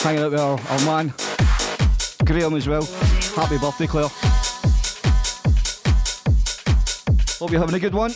[0.04, 1.12] Hanging out with our, our man,
[2.24, 2.84] Graham as well.
[3.36, 4.10] Happy birthday, Claire.
[7.40, 8.12] Hope you're having a good one.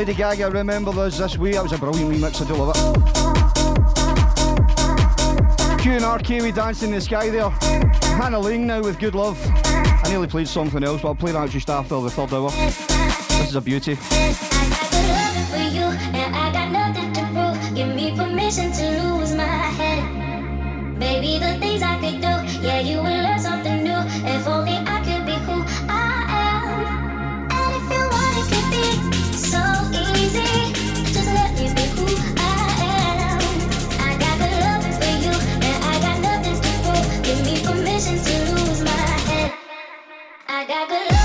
[0.00, 1.18] Lady Gaga, remember those?
[1.18, 2.74] this we, That was a brilliant remix, I do love
[5.76, 5.82] it.
[5.82, 7.50] Q&R Kiwi dancing in the Sky there.
[8.16, 9.38] Hannah Ling now with Good Love.
[9.44, 12.50] I nearly played something else, but I'll play that just after the third hour.
[12.50, 13.98] This is a beauty.
[40.88, 41.19] like a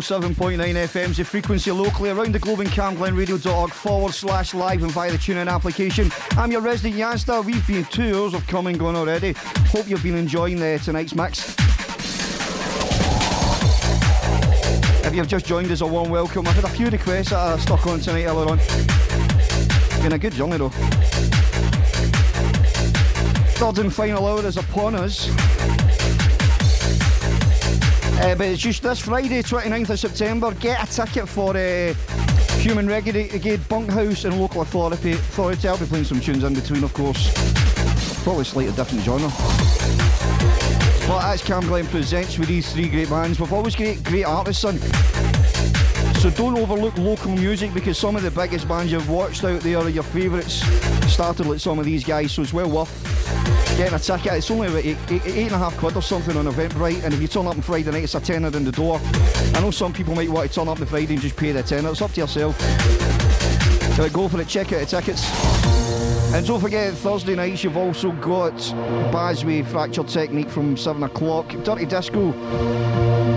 [0.00, 4.90] 107.9 FM is the frequency locally around the globe in camglenradio.org forward slash live and
[4.90, 6.10] via the TuneIn application.
[6.32, 7.44] I'm your resident Yanzta.
[7.44, 9.34] We've been two hours of coming going already.
[9.68, 11.54] Hope you've been enjoying uh, tonight's mix.
[15.06, 16.48] If you've just joined us, a warm welcome.
[16.48, 18.58] I've had a few requests that I stuck on tonight earlier on.
[20.02, 20.70] Been a good journey though.
[23.60, 25.30] Third and final hour is upon us.
[28.20, 30.54] Uh, but it's just this Friday, 29th of September.
[30.54, 31.92] Get a ticket for uh,
[32.58, 35.12] Human Renegade Bunkhouse and Local Authority.
[35.12, 35.68] Authority.
[35.68, 37.32] I'll be playing some tunes in between, of course.
[38.22, 39.28] Probably slightly different genre.
[41.06, 43.38] But that's Cam Glen presents with these three great bands.
[43.38, 44.78] We've always got great artists on.
[46.24, 49.76] So don't overlook local music because some of the biggest bands you've watched out there
[49.76, 50.62] are your favourites.
[51.12, 54.32] Started with some of these guys, so it's well worth getting a ticket.
[54.32, 57.12] It's only about eight, eight, eight and a half quid or something on Eventbrite, and
[57.12, 59.02] if you turn up on Friday night, it's a tenner in the door.
[59.52, 61.62] I know some people might want to turn up on Friday and just pay the
[61.62, 61.90] tenner.
[61.90, 63.13] It's up to yourself.
[64.12, 64.48] Go for it.
[64.48, 65.24] Check out the tickets.
[66.34, 68.54] And don't forget, Thursday nights you've also got
[69.12, 72.32] Basway Fracture Technique from 7 o'clock, Dirty Disco,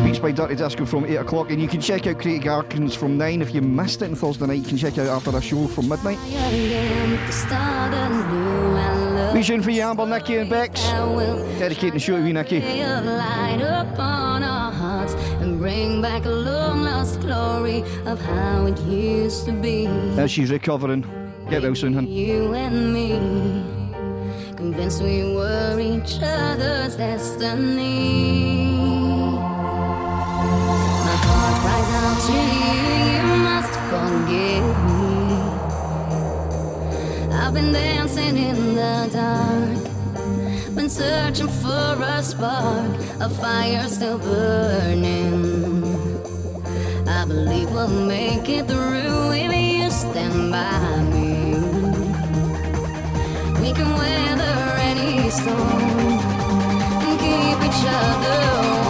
[0.04, 3.18] Beats by Dirty Disco from 8 o'clock, and you can check out Creative Gardens from
[3.18, 3.42] 9.
[3.44, 5.90] If you missed it on Thursday night, you can check out after the show from
[5.90, 6.18] midnight.
[9.34, 10.82] Vision for you, Amber, Nicky, and Bex.
[11.60, 12.62] Dedicating the show to you, Nicky.
[15.68, 19.86] Bring back a long lost glory of how it used to be.
[20.18, 21.04] As she's recovering.
[21.50, 22.08] Get well soon, hun.
[22.08, 23.10] You and me,
[24.56, 28.48] convinced we were each other's destiny.
[31.08, 32.78] My heart cries out to you,
[33.18, 35.06] you must forgive me.
[37.42, 39.87] I've been dancing in the dark,
[40.78, 45.84] been searching for a spark, a fire still burning.
[47.08, 51.56] I believe we'll make it through if you stand by me.
[53.60, 54.58] We can weather
[54.92, 56.20] any storm
[57.06, 58.87] and keep each other warm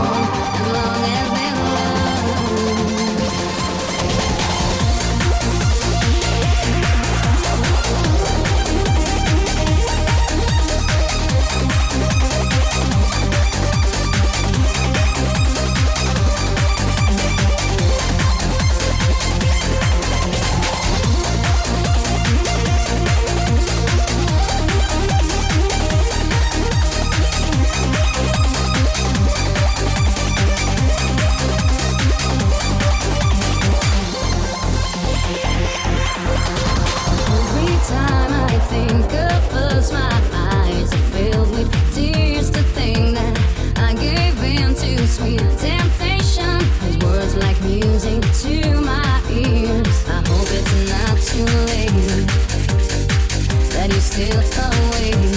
[54.17, 55.36] still away.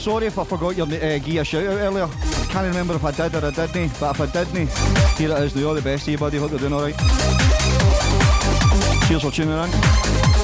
[0.00, 2.08] Sorry if I forgot your uh, a shout out earlier.
[2.48, 4.68] Can't remember if I did or I didn't, but if I didn't,
[5.18, 5.68] here it is now.
[5.68, 6.38] All the best to you, buddy.
[6.38, 6.96] Hope you're doing alright.
[9.06, 10.39] Cheers for tuning in.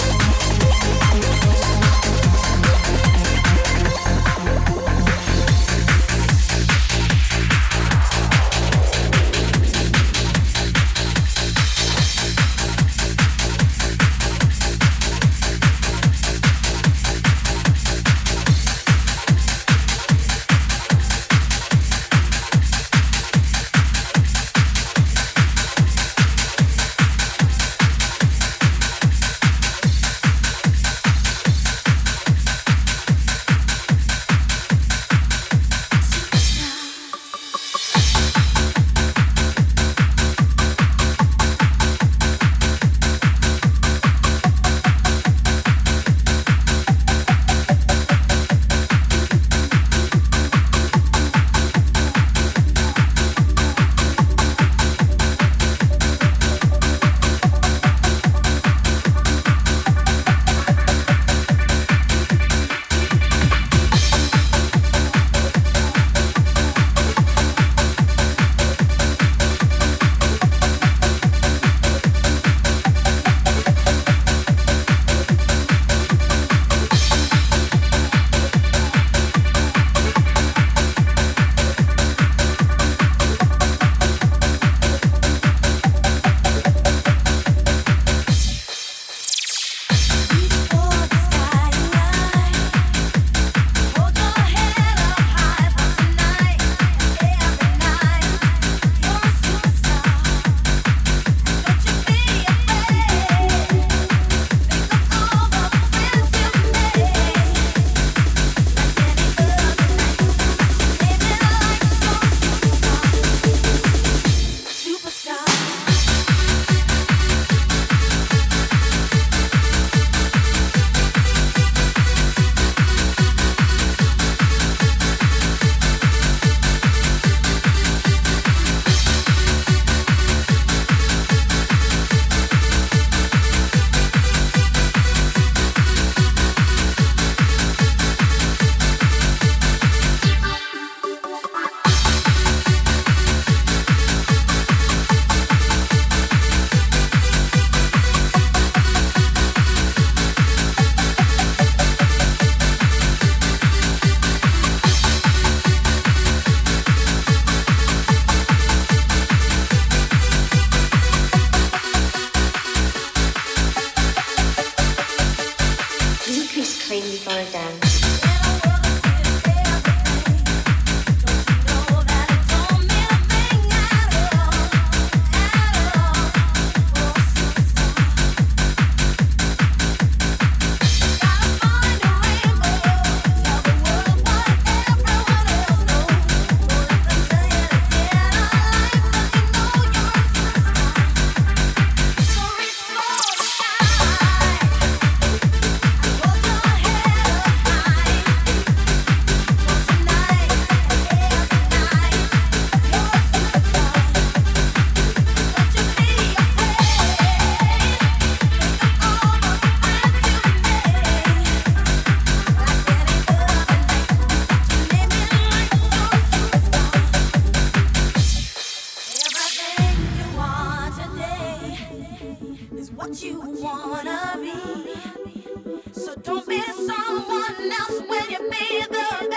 [222.97, 225.93] what you wanna be.
[225.93, 229.36] So don't be someone else when you be the best.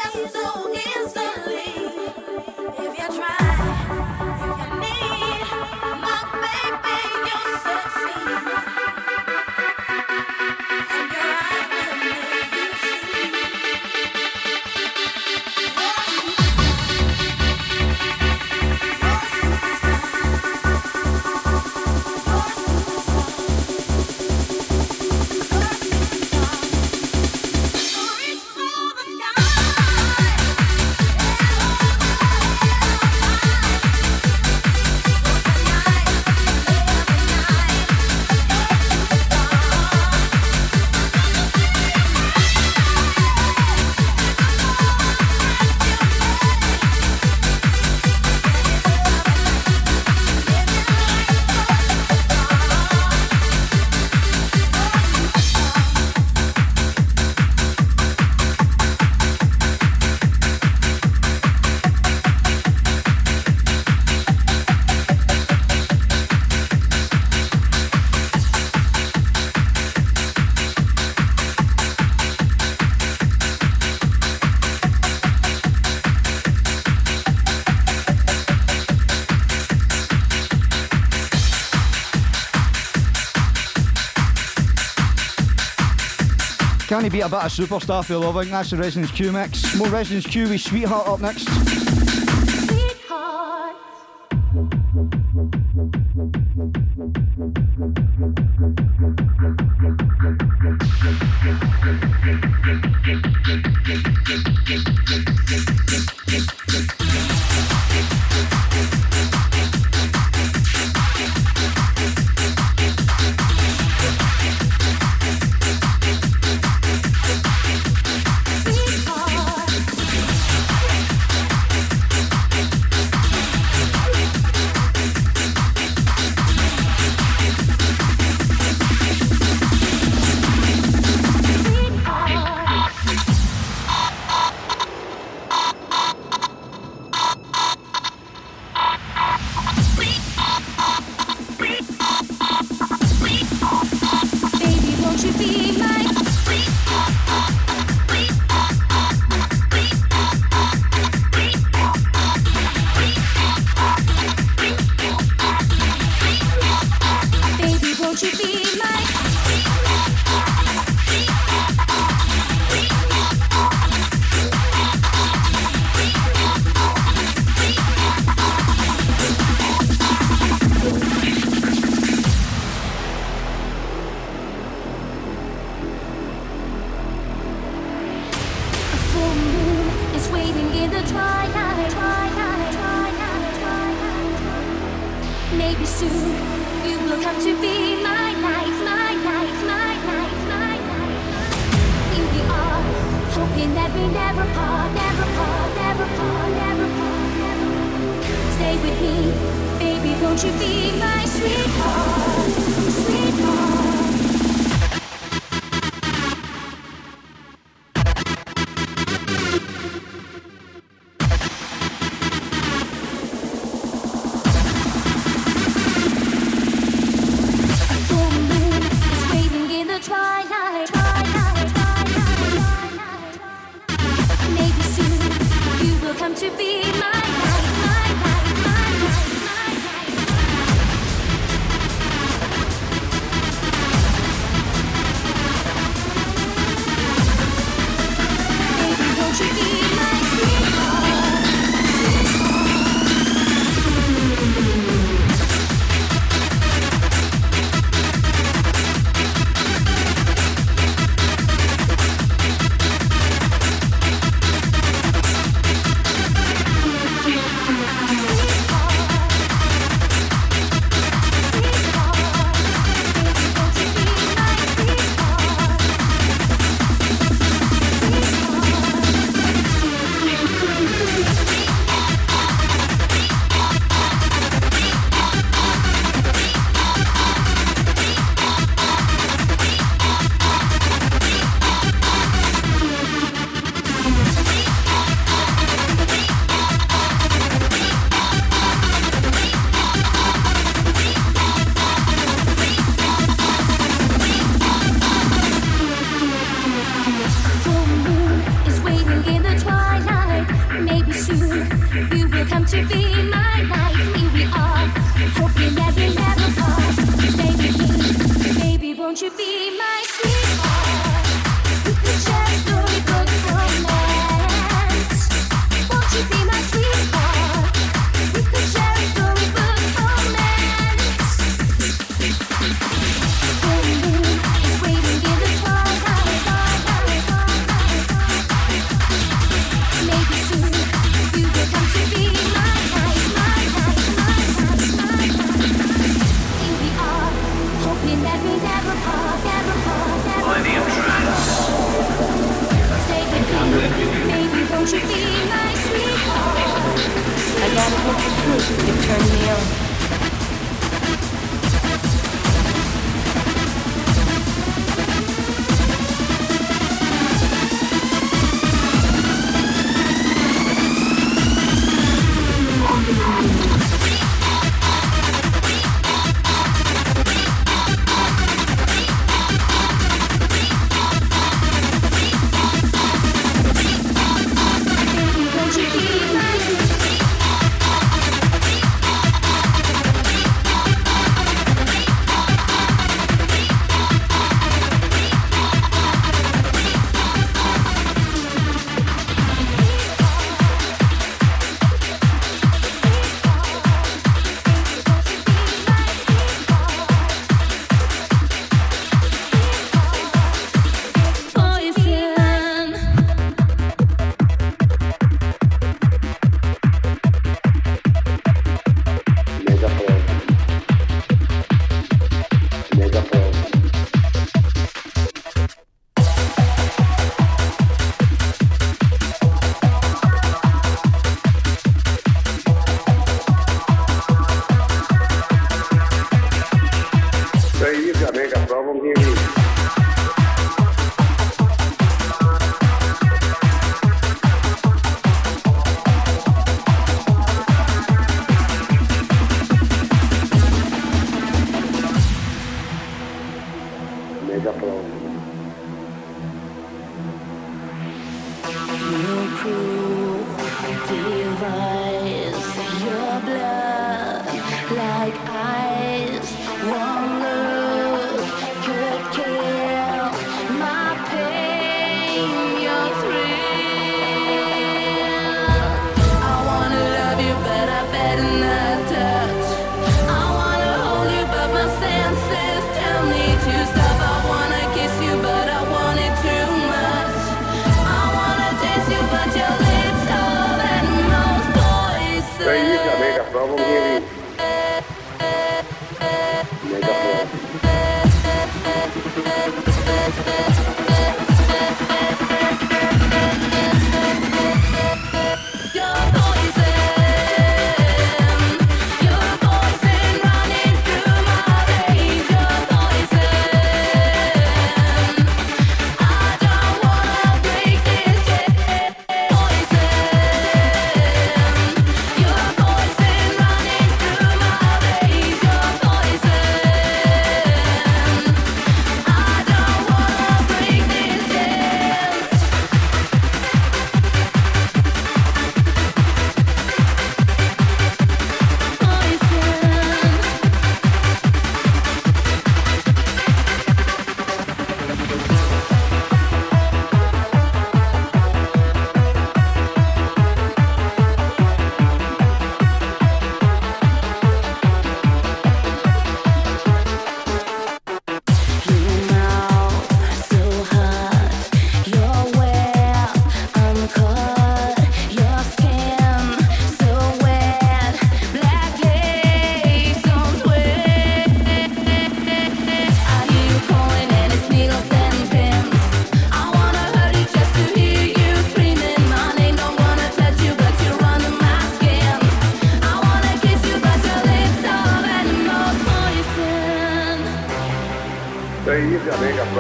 [86.99, 88.51] Danny Beat about a superstar for loving.
[88.51, 89.73] That's the Residence Q mix.
[89.77, 91.68] More Residence Q with Sweetheart up next.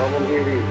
[0.07, 0.68] Got mega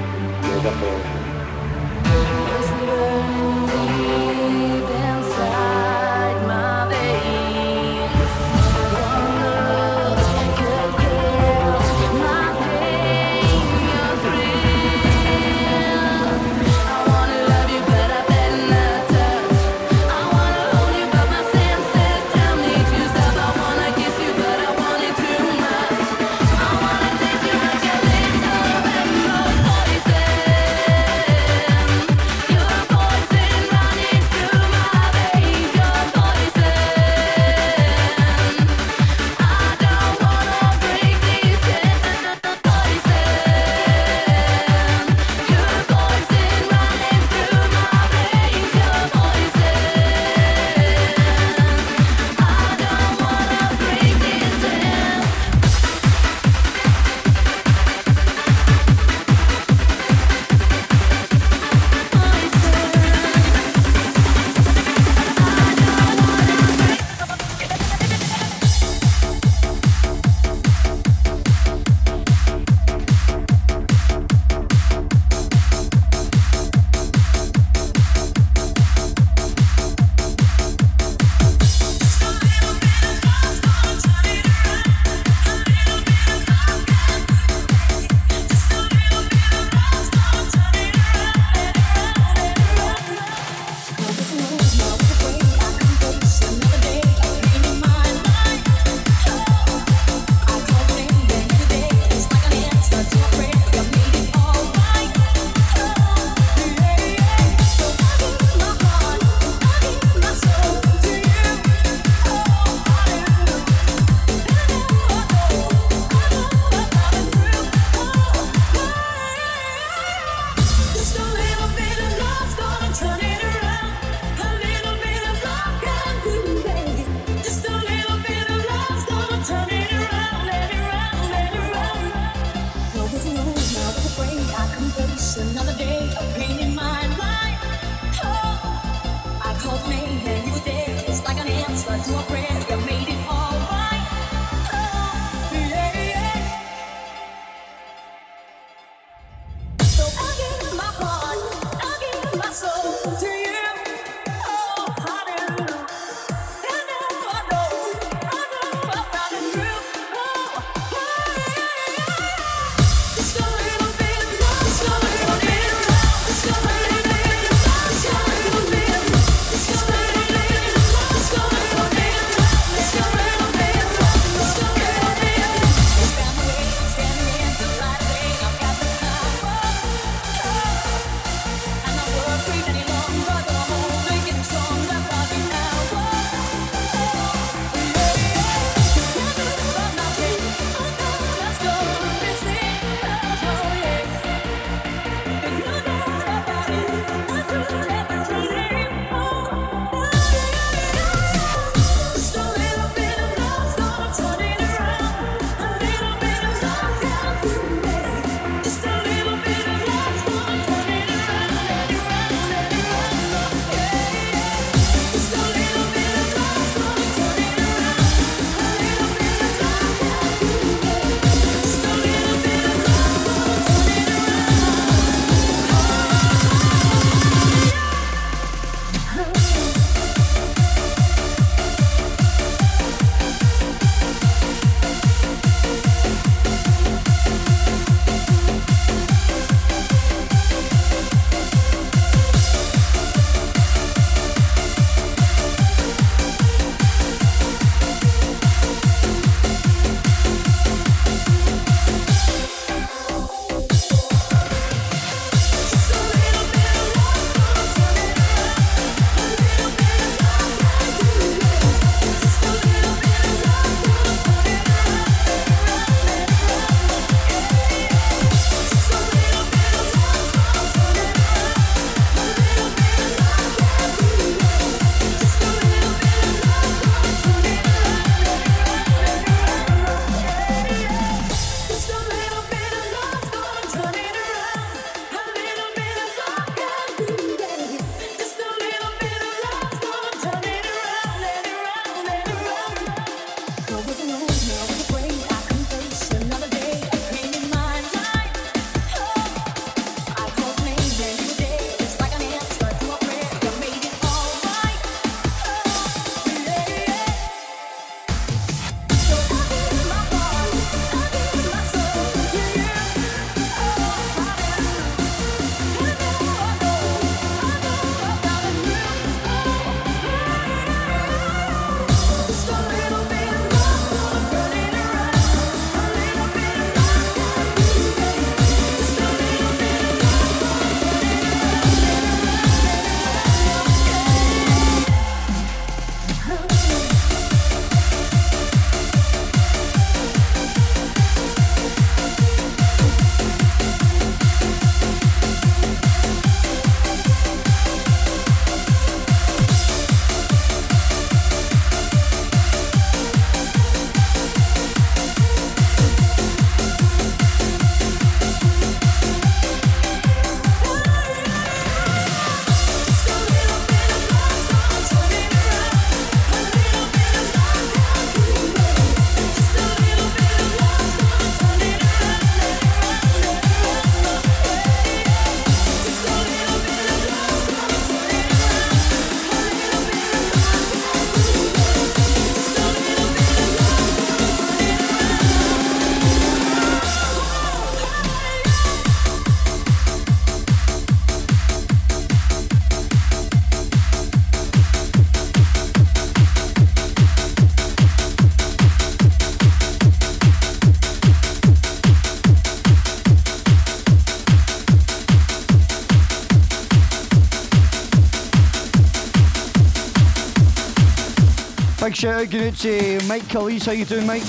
[411.89, 413.65] Big shout out going out to Mike Calise.
[413.65, 414.23] How you doing, Mike?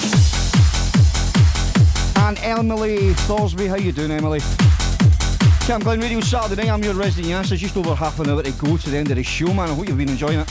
[2.25, 3.67] And Emily Thorsby.
[3.67, 4.39] How you doing, Emily?
[5.67, 6.71] Cam Glen Radio Saturday night.
[6.71, 7.51] I'm your resident.
[7.51, 9.71] It's just over half an hour to go to the end of the show, man.
[9.71, 10.47] I hope you've been enjoying it.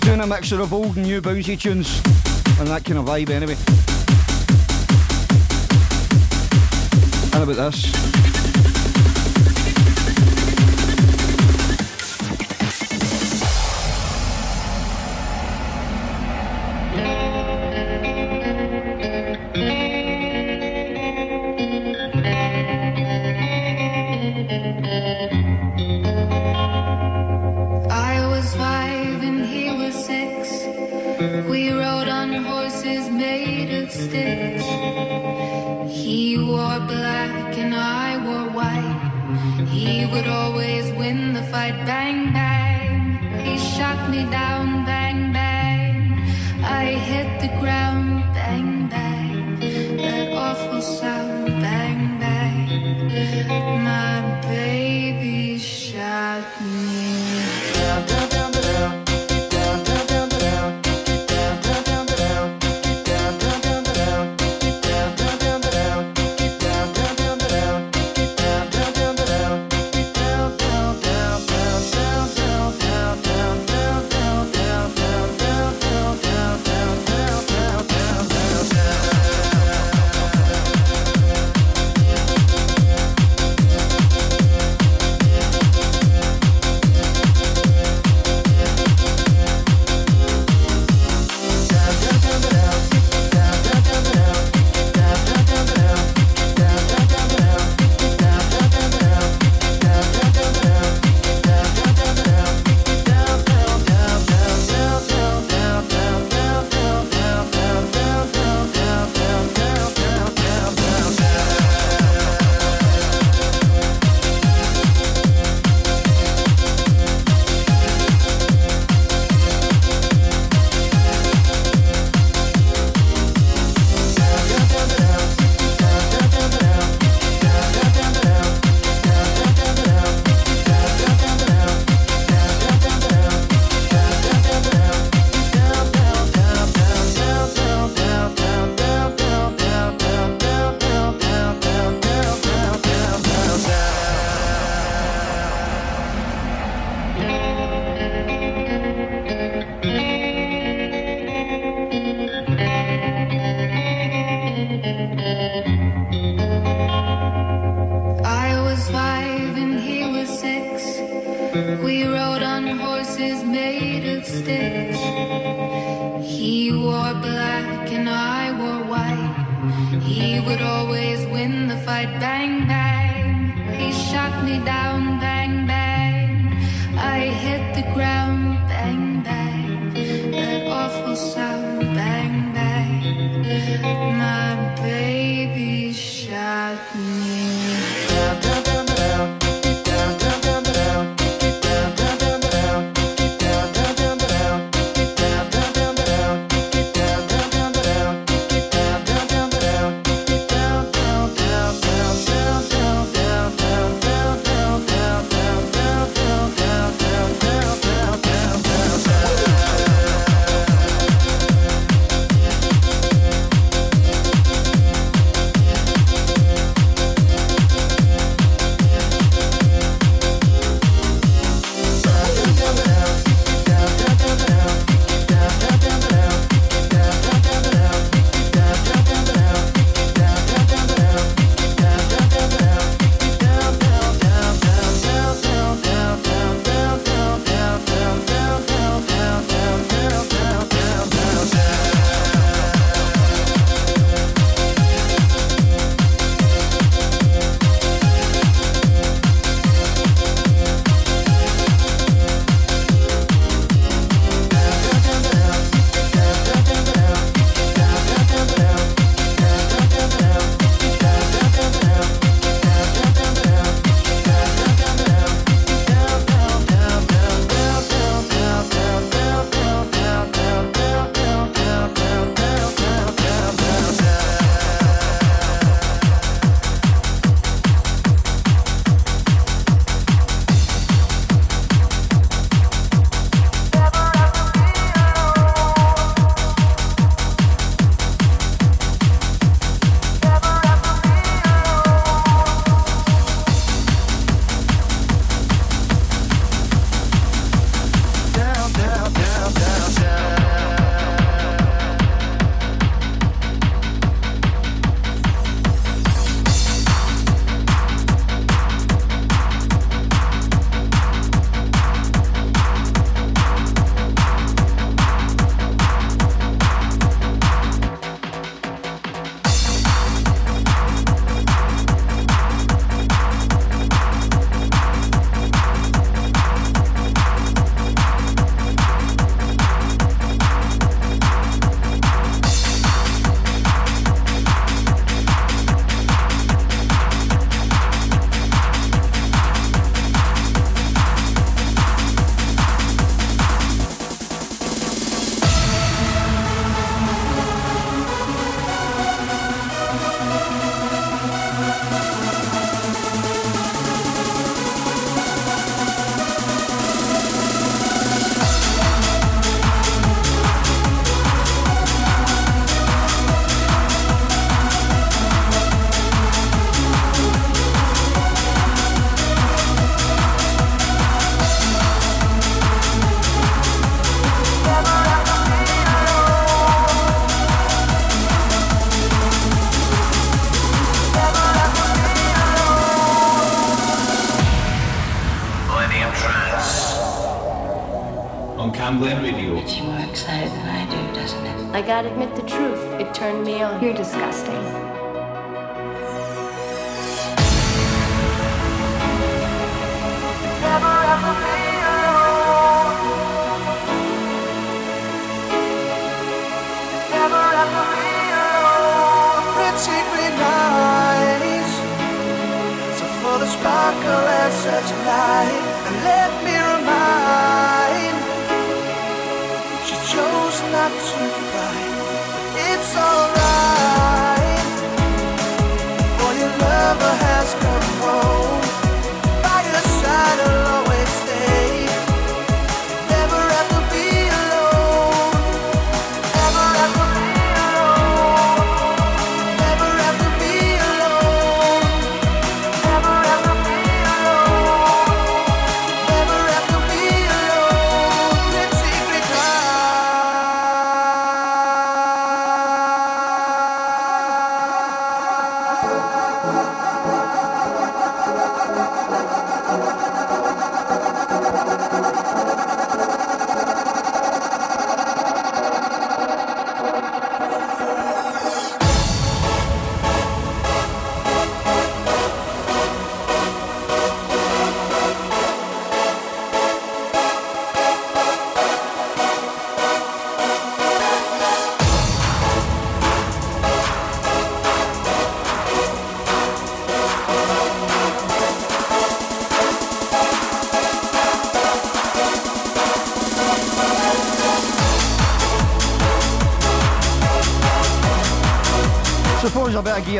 [0.00, 1.98] Doing a mixture of old and new bouncy tunes
[2.58, 3.54] and that kind of vibe, anyway.
[7.32, 8.29] How about this?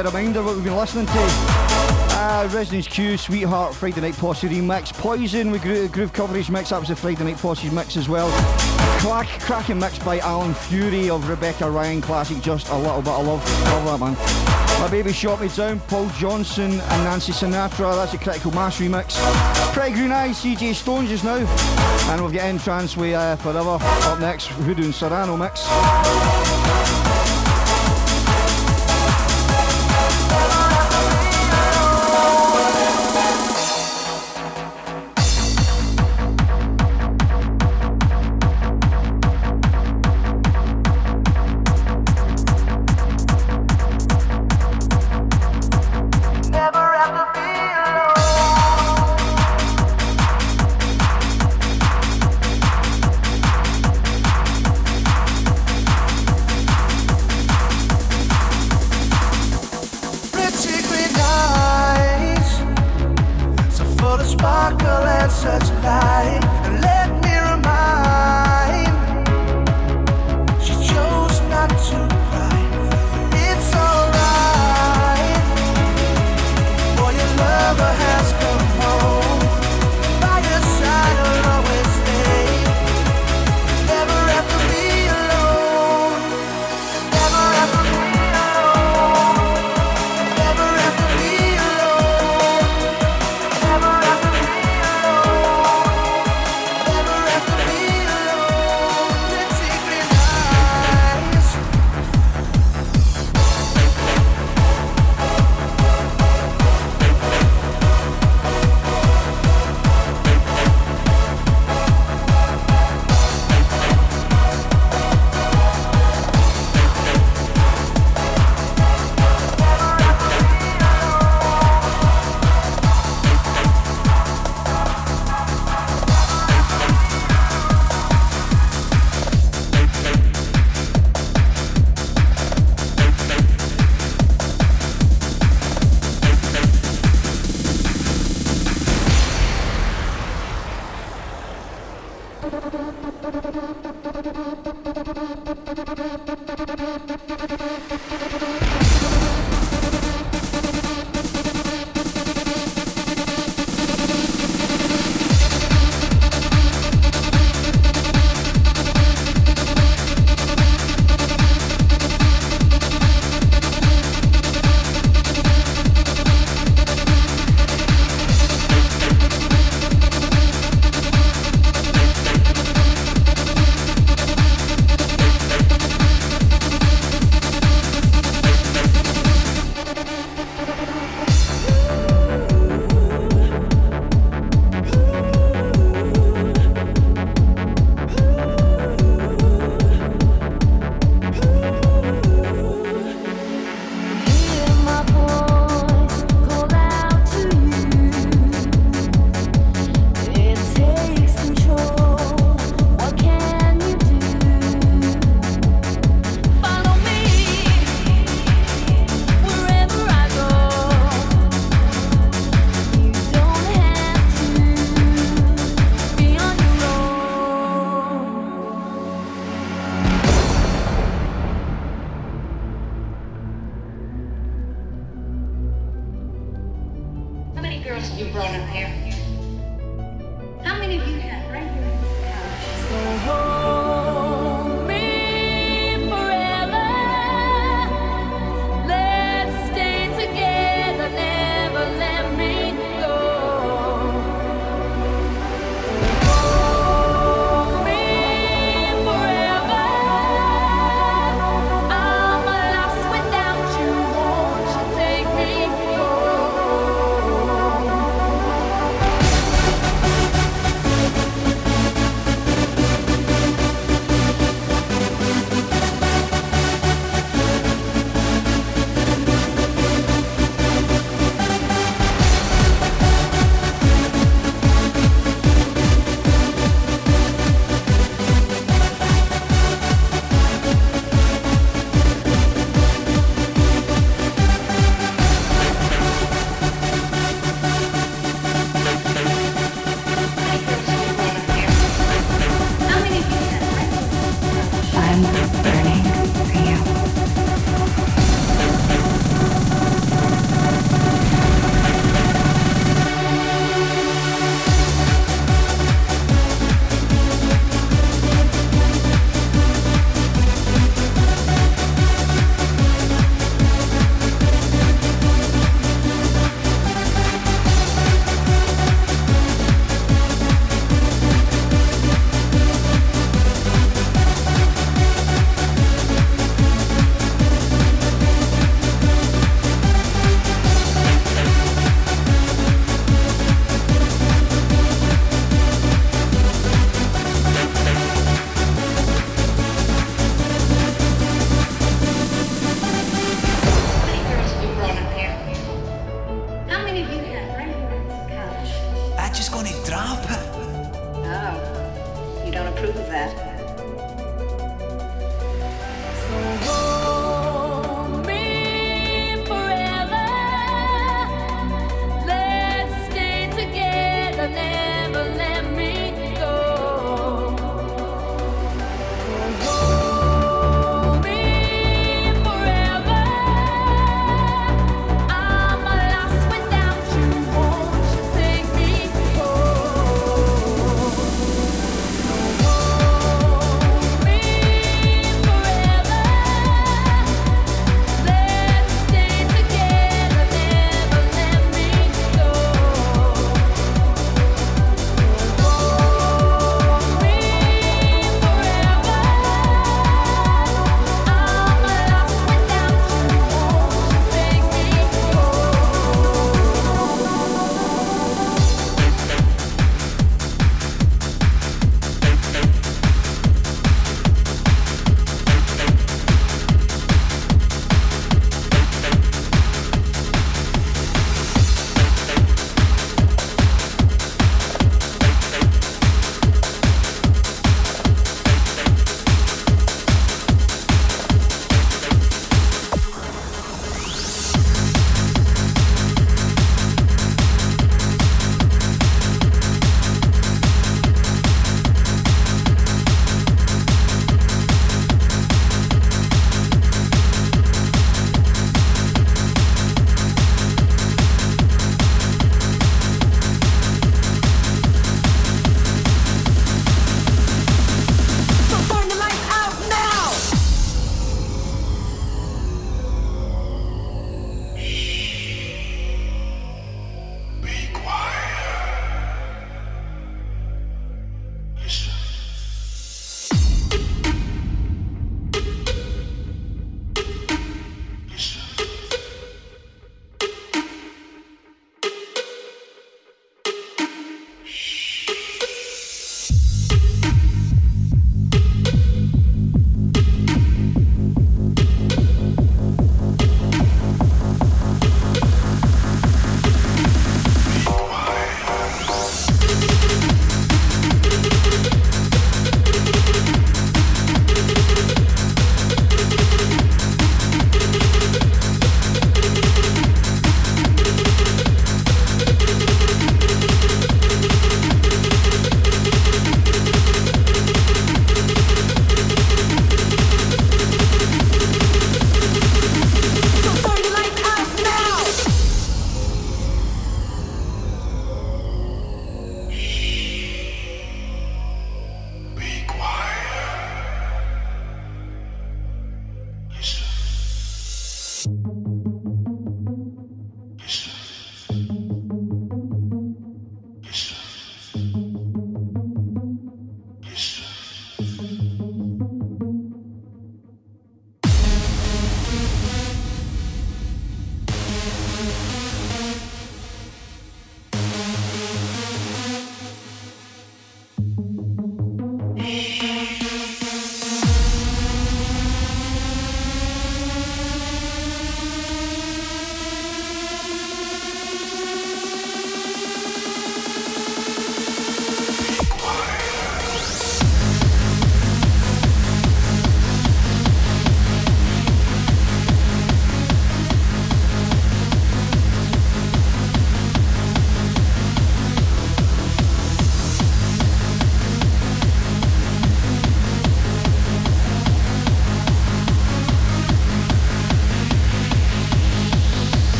[0.00, 1.12] A reminder what we've been listening to.
[1.12, 6.80] Uh, Residence Q, Sweetheart, Friday Night Posse remix, Poison with Gro- Groove Coverage mix, that
[6.80, 8.30] was the Friday Night Posse's mix as well.
[9.00, 13.26] Crack, cracking mix by Alan Fury of Rebekah Ryan classic, just a little bit of
[13.26, 13.62] love.
[13.64, 14.80] Love that man.
[14.80, 19.16] My Baby Shot Me Down, Paul Johnson and Nancy Sinatra, that's a Critical Mass remix.
[19.74, 21.36] Craig Green Eyes, CJ Stone just now.
[22.10, 25.66] And we've got N-Trance with uh, Forever up next, Hoodoo and Serrano mix.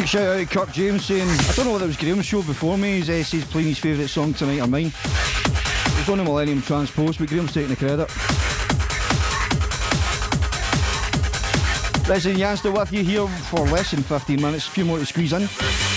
[0.00, 2.42] Big shout out to Kirk James saying, I don't know whether it was Graham's show
[2.42, 4.86] before me, he's uh, says playing his favourite song tonight or mine.
[4.86, 8.08] It was on the Millennium Transpose, but Graham's taking the credit.
[12.08, 15.34] Listen, still with you here for less than 15 minutes, a few more to squeeze
[15.34, 15.89] in.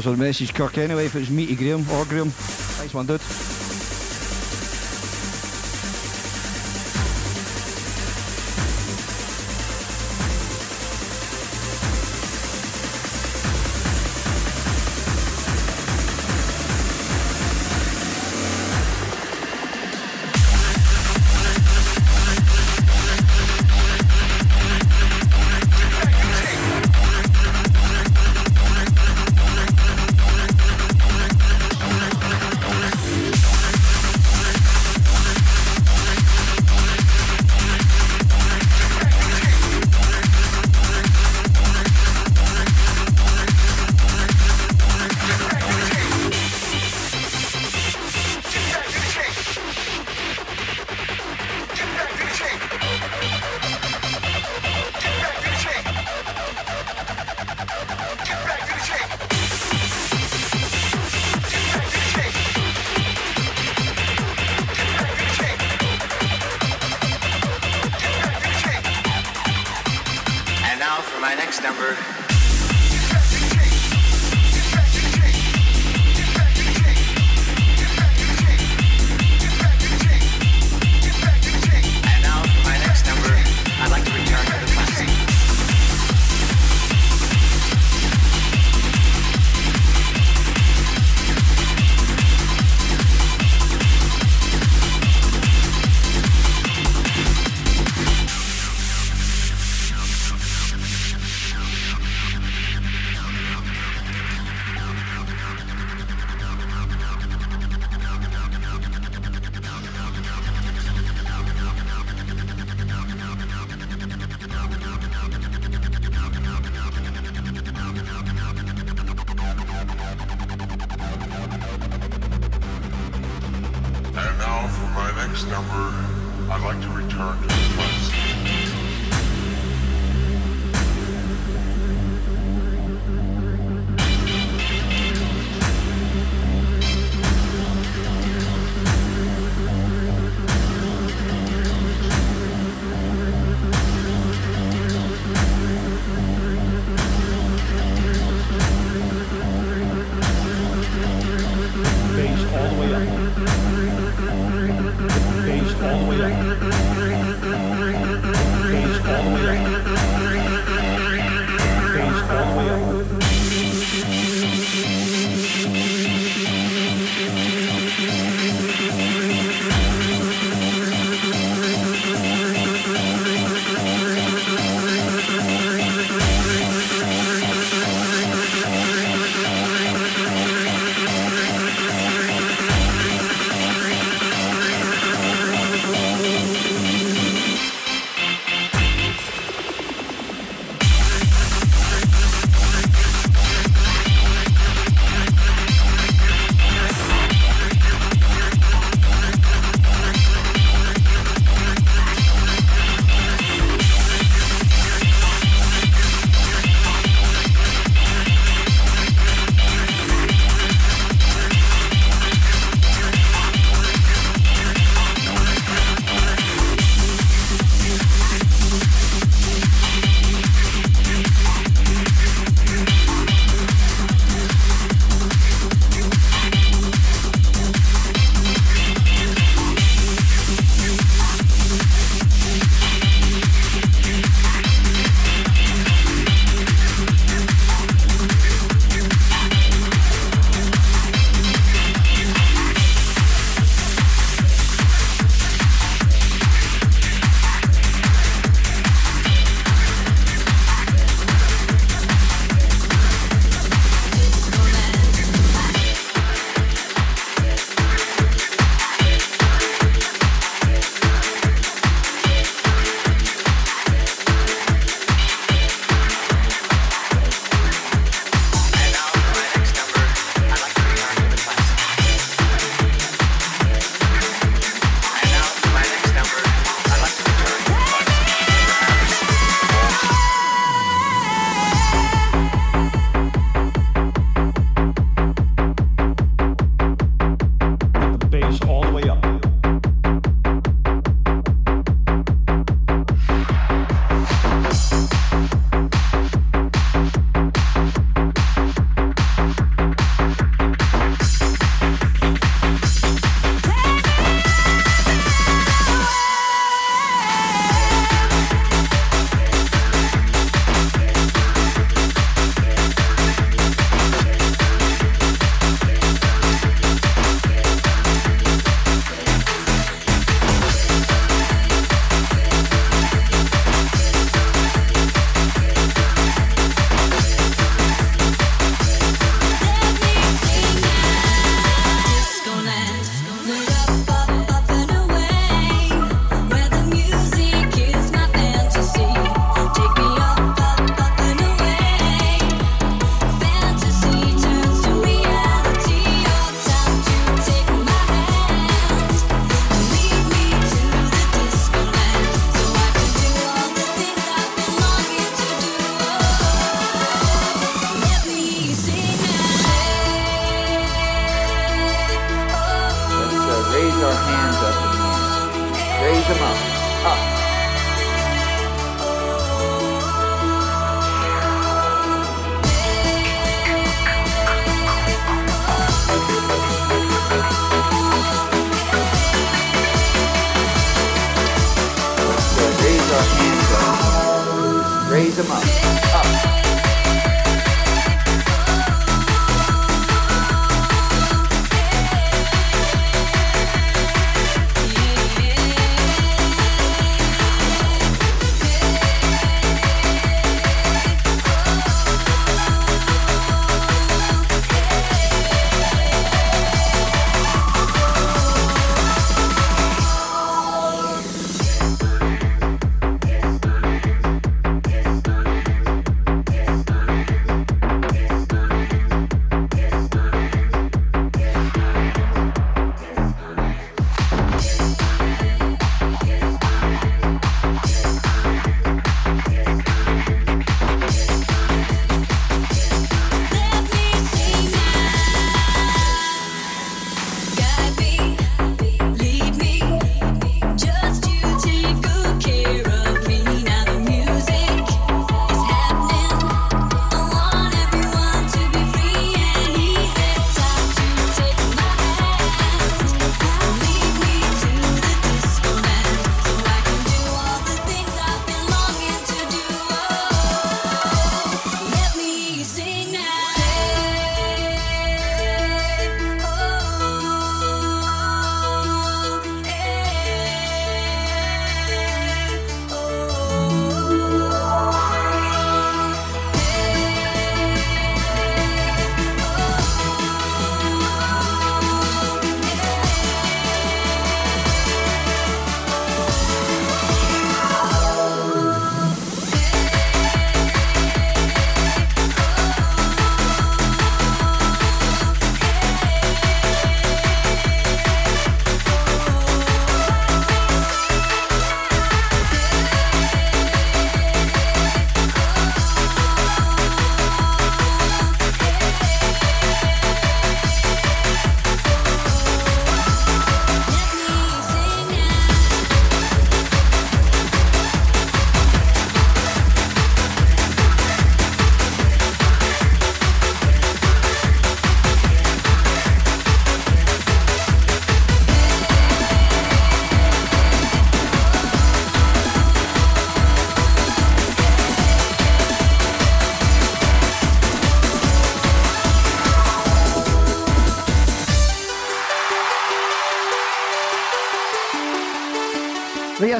[0.00, 2.30] For the message, Kirk, anyway, if it was me to Graham or Graham.
[2.30, 3.20] Thanks, one, dude.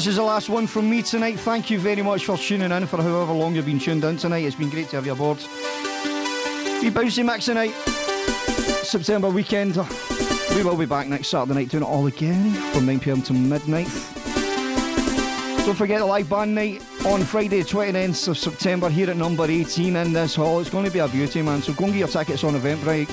[0.01, 1.39] This is the last one from me tonight.
[1.39, 4.47] Thank you very much for tuning in for however long you've been tuned in tonight.
[4.47, 5.37] It's been great to have you aboard.
[6.81, 7.73] We bouncy max tonight.
[8.83, 9.77] September weekend.
[10.57, 13.89] We will be back next Saturday night doing it all again from 9pm to midnight.
[15.67, 19.97] Don't forget the live band night on Friday, 29th of September here at number 18
[19.97, 20.61] in this hall.
[20.61, 21.61] It's going to be a beauty, man.
[21.61, 23.11] So go and get your tickets on Eventbrite.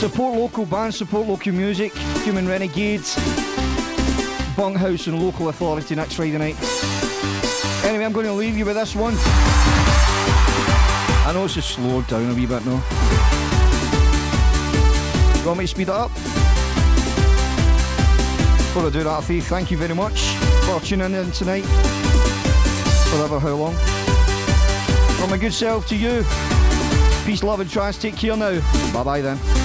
[0.00, 1.92] Support local bands, support local music,
[2.24, 3.14] Human Renegades,
[4.56, 6.56] Bunkhouse and Local Authority next Friday night.
[7.84, 9.14] Anyway, I'm going to leave you with this one.
[11.24, 12.82] I know it's just slowed down a wee bit now.
[15.40, 16.12] You want me to speed it up?
[18.72, 20.20] Before I do that, Thief, thank you very much
[20.64, 21.64] for tuning in tonight.
[23.10, 23.74] Forever how long.
[25.18, 26.24] From my good self to you.
[27.24, 27.98] Peace, love, and trance.
[27.98, 28.60] Take care now.
[28.92, 29.61] Bye bye then.